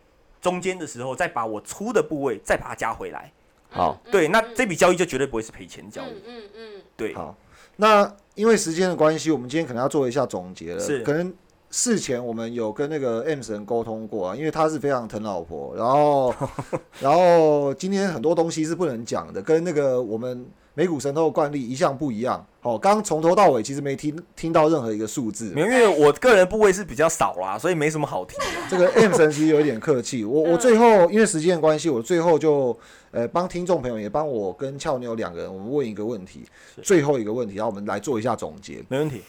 [0.42, 3.32] 中间的时候再把我出的部位再把它加回来。
[3.70, 6.22] 好，对，那这笔交易就绝对不会是赔钱交易。
[6.28, 7.14] 嗯嗯，对。
[7.16, 7.36] 好，
[7.78, 10.80] 那因为时间的关系，我们今天可能要做一下总结了。
[10.80, 11.34] 是，可能
[11.70, 16.34] 事前我们有跟那个 M 神沟通过啊，因为他是非常疼老婆，然后
[17.00, 20.46] 然后今天很多东西是不能讲的，跟那个我们。
[20.80, 22.46] 美股神偷的惯例一向不一样。
[22.62, 28.40] 好，刚从头到尾其实没听听到任何一个数字，因为我个人部位是比较少啦，所以没什么好听。
[28.70, 30.24] 这个 M 神其实有点客气。
[30.24, 32.78] 我我最后因为时间的关系，我最后就
[33.12, 36.46] 呃帮听众朋友也帮我跟俏妞两个人，我们问一个问题，
[36.82, 38.82] 最后一个问题，然后我们来做一下总结。
[38.88, 39.22] 没问题。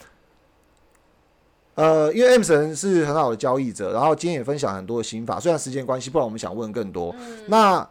[1.75, 5.37] 呃，因为 M 神是很好的交易者，然后今天也分享很多的心法。
[5.37, 7.13] 虽然时间关系，不然我们想问更多。
[7.47, 7.85] 那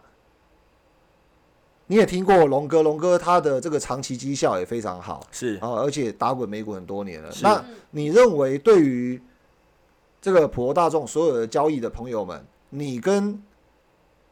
[1.90, 7.28] 你也听过龙哥，龙哥他的这个长期绩效也非常好，是啊，而且打滚美股很多年了。
[7.42, 9.20] 那你认为对于
[10.22, 13.42] 这个普罗大众所有的交易的朋友们，你跟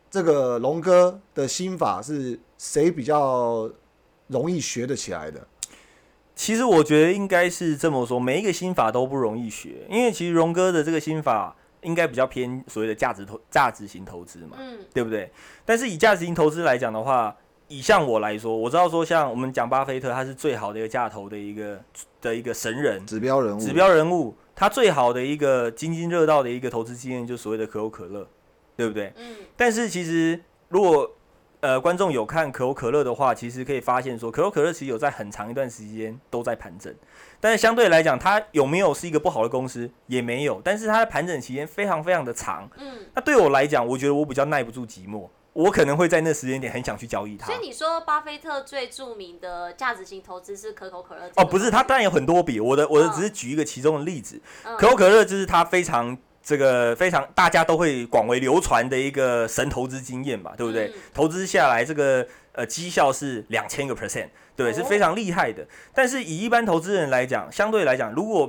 [0.09, 3.69] 这个龙哥的心法是谁比较
[4.29, 5.45] 容易学得起来的？
[6.37, 11.57] 其实我觉得应该是这么说，每一个心法都不容易学，因为其实龙哥的这个心法。
[11.83, 15.31] 应该比较偏所谓的价值投价值型投资嘛，嗯，对不对？
[15.65, 17.35] 但是以价值型投资来讲的话，
[17.69, 21.81] 以像我来说，我知道说像我们讲巴菲特，他是最好的一个价投的一个
[22.21, 24.35] 的一个神人，指标人物，指标人物。
[24.57, 28.27] 他最好的一个津津乐道的一个投资经验，就所谓的可口可乐，
[28.77, 29.13] 对不对？
[29.17, 29.37] 嗯。
[29.57, 31.09] 但是其实如果
[31.61, 36.93] 呃观众有看可口可乐的话，其实可以发现说，可口可乐其实有在很长一段时间都在盘整。
[37.39, 40.61] 但是相对来讲，它有没有是一个不好的公司，也没有。
[40.65, 42.69] 但是它的盘整期间非常非常的长。
[42.79, 43.07] 嗯。
[43.15, 45.29] 那对我来讲，我觉得我比较耐不住寂寞。
[45.59, 47.47] 我可能会在那时间点很想去交易它。
[47.47, 51.29] 所以你说巴菲特最著名的价值型投资是可口可乐？
[51.35, 52.61] 哦，不是，他当然有很多笔。
[52.61, 54.41] 我的我的只是举一个其中的例子。
[54.79, 60.93] 可口可乐就是他非常这个非常大家都会广为流传的一个神投资经验吧，对不对？
[61.13, 65.67] 投资下来这个呃绩效是两千个 percent，对，是非常厉害的。
[65.93, 68.49] 但是以一般投资人来讲，相对来讲，如果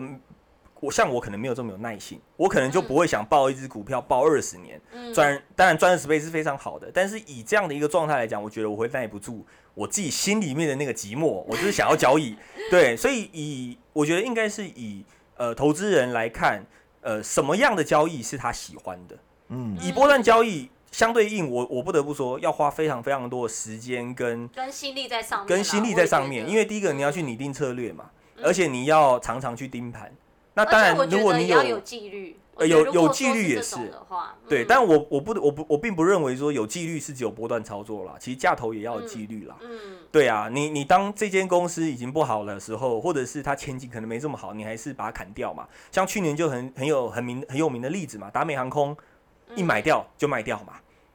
[0.82, 4.80] 我像我可能没有这么有耐心，我可能就不会想报一只股票报二十年，
[5.14, 12.36] 赚当然赚二十倍是非常好的，但是以这样的一个状态来讲，我觉得我会耐不住我自己心里面的那个寂寞，我就是想要交易，
[12.72, 15.04] 对，所以以我觉得应该是以
[15.36, 16.64] 呃投资人来看，
[17.02, 19.18] 呃什么样的交易是他喜欢的，
[19.50, 28.10] 嗯，以波段交易相对应，我我不得不说要花非常非常多的时间跟跟心力在上面，跟心力在上面，因为第一个你要去拟定策略嘛，
[28.42, 30.10] 而且你要常常去盯盘。
[30.60, 33.78] 那当然，如果你有有纪律，呃，有有纪律也是
[34.50, 34.66] 对。
[34.66, 39.56] 但我我不我不我并不认为说有纪律是只有波段操作啦，其实价投也要有纪律啦。
[39.62, 39.70] 嗯，
[40.12, 45.66] 对啊，你你当这间公司已经不好的时候，或者是它前景可能没这么好，你还是把它砍掉嘛。
[45.94, 48.94] 像去年就很很有很名很有名的例子嘛，达美航空
[49.56, 50.74] 一买掉就卖掉嘛，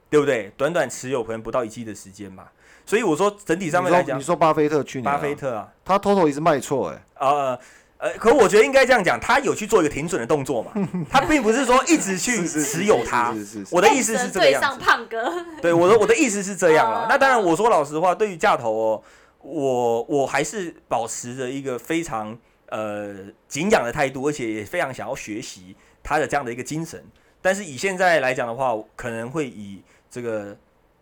[0.08, 0.50] 对不对？
[0.56, 2.48] 短短持有可能不到一季的时间嘛。
[2.86, 7.60] 所以我说整体上面来讲，你说巴菲特去年，巴菲特啊，他 total 也是卖错哎，呃。
[7.98, 10.72] 呃，可我觉得应该这样讲，他有去做一个停损的动作嘛？
[11.08, 13.34] 他并不是说一直去持有它。
[13.70, 14.78] 我的意思是这个样子。
[14.78, 15.32] 胖哥。
[15.62, 17.06] 对，我的我的意思是这样了。
[17.08, 19.02] 那当然，我说老实话，对于价头哦，
[19.40, 22.36] 我我还是保持着一个非常
[22.68, 23.14] 呃
[23.48, 27.02] 敬仰的态度，而且也非常想要学习他的这样的一个精神。
[27.40, 30.54] 但是以现在来讲的话，可能会以这个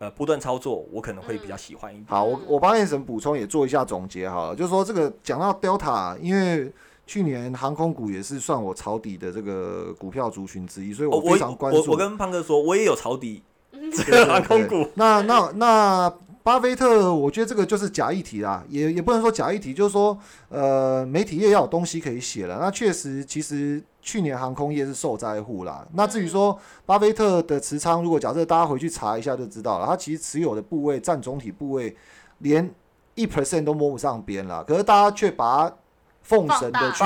[0.02, 2.06] 呃波段操作，我可能会比较喜欢一点。
[2.08, 6.72] 好，我我帮燕神补充也做一下总结好了，就是说这个讲到 Delta，因为
[7.06, 11.88] 去年航空股也是算我抄底的这个股票族群之一，所以我非常关注。
[11.92, 13.44] 我跟胖哥说，我也有抄底
[13.94, 14.88] 这个航空股。
[14.96, 22.58] 那那那巴菲特，我觉得这个就是假议题啦，也也不能说假议题，就是说呃，媒体业要有东西可以写了。
[22.60, 25.86] 那确实，其实去年航空业是受灾户啦。
[25.94, 31.96] 那至于说巴菲特的持仓，如果假设大家回去查一下就知道了，他其实持有的部位占总体部位
[32.40, 32.70] 连
[33.14, 34.62] 一 percent 都摸不上边了。
[34.64, 35.76] 可是大家却把它。
[36.24, 36.98] 奉神的去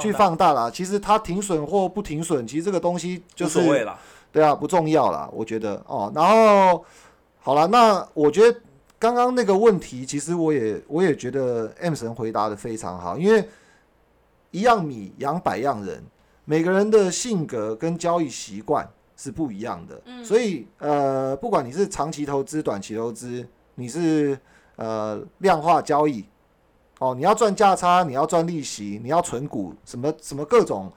[0.00, 3.58] 去放大了，其实它停损或不停损，其实这个东西就是
[4.30, 6.12] 对啊，不重要了，我觉得哦。
[6.14, 6.84] 然后
[7.40, 8.60] 好了，那我觉得
[9.00, 13.48] 刚刚那个问题，其实我也我也觉得 M 神回答的非常好，因为
[14.52, 16.00] 一样米养百样人，
[16.44, 24.38] 每个人的性格跟交易习惯是不一样的，所以呃，不管你是长期投资、短期投资，你是
[24.76, 26.24] 呃量化交易。
[26.98, 30.88] 哦，你要赚价差，你要赚利息，你要存股，什么什么各种，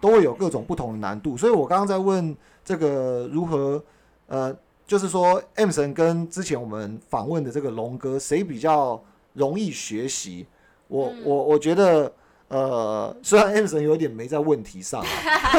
[0.00, 1.36] 都会有各种不同的难度。
[1.36, 3.80] 所以我刚刚在问这个如何，
[4.26, 4.52] 呃，
[4.88, 9.00] 就是说 M 神跟之前我们访问的这个龙哥，谁比较
[9.34, 10.46] 容易学习？
[10.88, 12.12] 我我我觉得，
[12.52, 15.04] 呃，虽然 M 神有点没在问题上，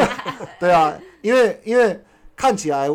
[0.60, 2.00] 对啊，因为因为
[2.36, 2.88] 看起来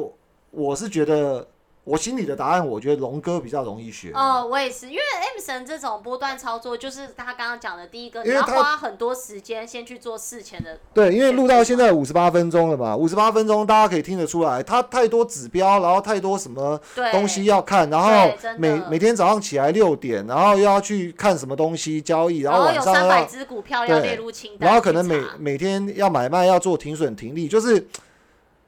[0.51, 1.47] 我是觉得。
[1.89, 4.13] 我心里的答案，我觉得龙哥比较容易学。
[4.13, 10.79] 哦，我也是，因为 M 神这种波段操作，就是他刚刚讲的第一个，你要花很多时间先去做事前的。
[10.93, 16.79] 对，因为录到现在五十八分钟了嘛，五十八分钟大家可以听得出来，他太多指标，然后太多什么
[17.11, 18.11] 东西要看，然后
[18.59, 22.93] 每每天早上起来六点，然后又要去看什么东西交易，然后晚上要。
[22.93, 24.69] 三百只股票要列入清单。
[24.69, 27.89] 然后可能每每天要买卖要做停损停利，就是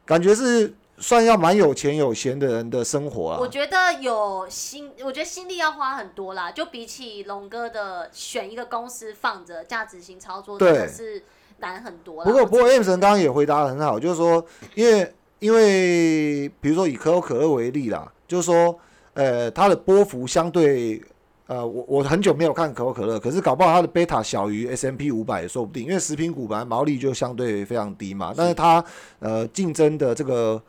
[0.07, 0.73] 感觉是。
[1.01, 3.39] 算要蛮有钱有闲的人的生活啊！
[3.41, 6.53] 我觉得有心，我觉得心力要花很多啦。
[6.53, 11.23] 就比起龙哥的选一个公司放着价值型操作，真的是
[11.61, 12.23] 难很多。
[12.23, 14.45] 不过不过，M 神刚刚也回答的很好，就是说，
[14.75, 18.79] 因为因为比如说以可口可乐为例啦，就是说，
[19.15, 21.03] 呃，它的波幅相对，
[21.47, 28.85] 呃，我我很久没有看可口可乐，可是搞不好它的贝塔小于 S M P 五百也说不定，因为食品股本来毛利就相对非常低嘛，但是它
[29.21, 30.63] 呃竞争的这个。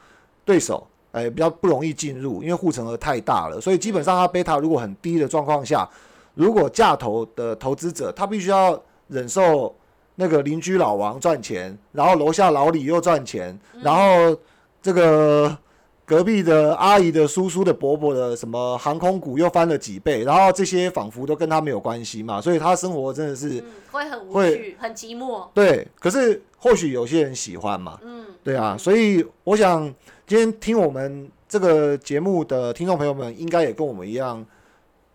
[0.46, 5.90] 对手哎比较不容易进入，因为护城河太大了，所以基本上它贝塔如果很低的状况下，
[6.36, 9.76] 如果价投的投资者他必须要忍受
[10.16, 14.38] 那个邻居老王赚钱，然后楼下老李又赚钱，然后
[14.82, 15.58] 这个
[16.06, 25.48] 隔壁的阿姨的叔叔的伯伯的什么航空股又翻了几倍，然后这些仿佛都跟他没有关系嘛，所以他生活真的是会很无趣、很寂寞。
[25.54, 29.94] 对，可是或许有些人喜欢嘛，嗯，对啊，所以我想
[30.32, 34.46] 今天听我们这个节目的听众朋友们，应该也跟我们一样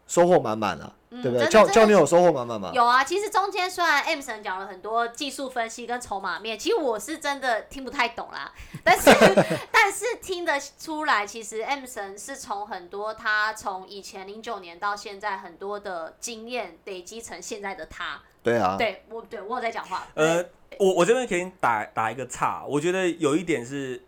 [0.07, 0.93] 收获满满啊。
[1.09, 1.49] 对不对？
[1.49, 2.71] 教教你有收获满满吗？
[2.75, 8.53] 有啊，其实中间虽然 M 神讲了很多技术分析跟筹码面，其实我是真的听不太懂啦。
[8.85, 9.11] 但是
[9.73, 18.21] 但是听得出来，其实 M 神是从很多他从以前零九年到现在很多的经验累积成现在的他。
[18.43, 18.77] 对啊。
[18.79, 20.07] 对我对我有在讲话。
[20.13, 20.45] 呃，
[20.79, 24.05] 我我这边可以打打一个岔，我觉得有一点是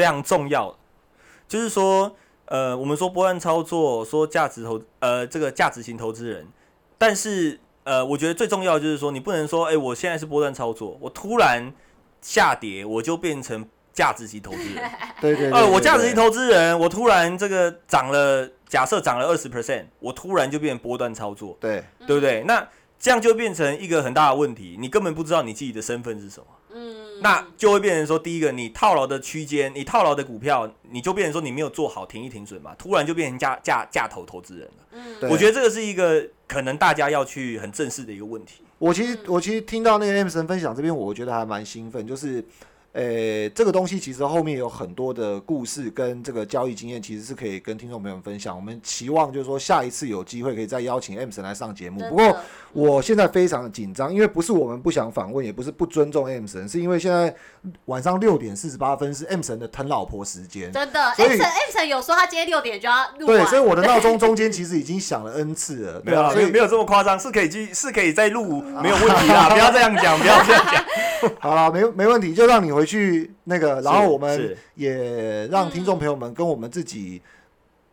[0.00, 0.74] 非常重要，
[1.46, 2.16] 就是说。
[2.46, 6.44] 呃，我们说波段操作，说价值投，呃，这个价值型投资人，
[6.98, 11.72] 但是，呃，我觉得最重要就是说，你不能说，哎，我现在是波段操作，我突然
[12.20, 14.90] 下跌，我就变成价值型投资人。
[15.22, 15.52] 对对。
[15.52, 21.56] 呃，我价值型投资人，我突然这个涨了，假设涨了二十 percent，我突然就变成波段操作。
[21.60, 21.84] 对。
[22.04, 22.42] 对不对？
[22.48, 26.46] 那这样就变成一个很大的问题，你根本不知道你自己的身份是什么。
[26.74, 27.09] 嗯。
[27.20, 34.86] 那就会变成说，第一个，你套牢的区间，你套牢的股票，你就变成说你没有做好停一停损嘛，突然就变成价价价投投资人了。
[34.92, 38.64] 嗯，我觉得这个是一个可能大家要去很正视的一个问题。
[38.78, 42.44] 我其实我其实听到那个 M 神分享这边，我觉得还蛮兴奋，就是。
[42.92, 48.54] 呃，这个东西其实后面有很多的故事跟这个交易经验，其实是可以跟听众朋友们分享。
[48.56, 52.00] 我们期望就是说下一次有机会可以再邀请 M 神来上节目。
[52.08, 52.36] 不过
[52.72, 57.32] 我现在非常紧张，因为不是我们不想访问，也不是不尊重 M 神，是因为现在
[57.84, 60.72] 晚上六点四十八分是 M 神的疼老婆时间。
[60.72, 66.02] 真的，M 神 M 神有说他今天六点就要录对，所以我的闹钟中间其实已经响了 N 次了。
[66.04, 69.48] 没有，所以没有这么夸张，是可以去是可以再录，没有问题啦。
[69.48, 70.84] 不要这样讲，不要这样讲。
[71.38, 77.20] 好了，没没问题，就让你回去那个，然后我们也让听众朋友们跟我们自己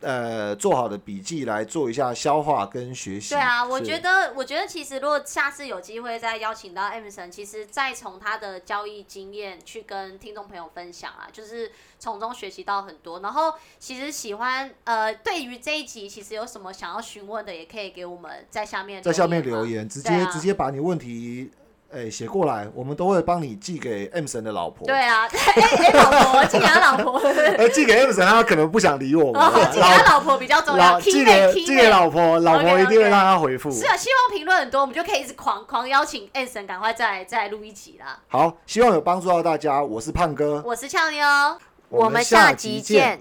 [0.02, 3.34] 呃做好的笔记来做一下消化跟学习。
[3.34, 13.20] 对啊，我觉得，我觉得其实如果下次有机会再邀请到 M 神，其实再从他的交易经验去跟听众朋友分享啊，就是从中学习到很多。
[13.22, 21.50] 然后其实喜欢呃，对于这一集其实有什么想要询问的，也可以给我们在下面在下面留言，直接直接把你问题。
[21.90, 24.86] 哎，写过来，我们都会帮你寄给 M 神的老婆。
[24.86, 27.18] 对啊， 哎，老婆寄给他老婆。
[27.58, 29.42] 呃，寄给 M 神，他可能不想理我们。
[29.72, 31.00] 寄给他老婆比较重要。
[31.00, 33.72] 寄给寄给老婆，老婆一定会让他回复。
[33.72, 38.20] 是啊，希望评论很多，我们就可以一直狂狂邀请 M 神，赶快再再录一集啦。
[38.28, 39.82] 好，希望有帮助到大家。
[39.82, 41.26] 我是胖哥，我是俏妞，
[41.90, 43.20] 我们下集见。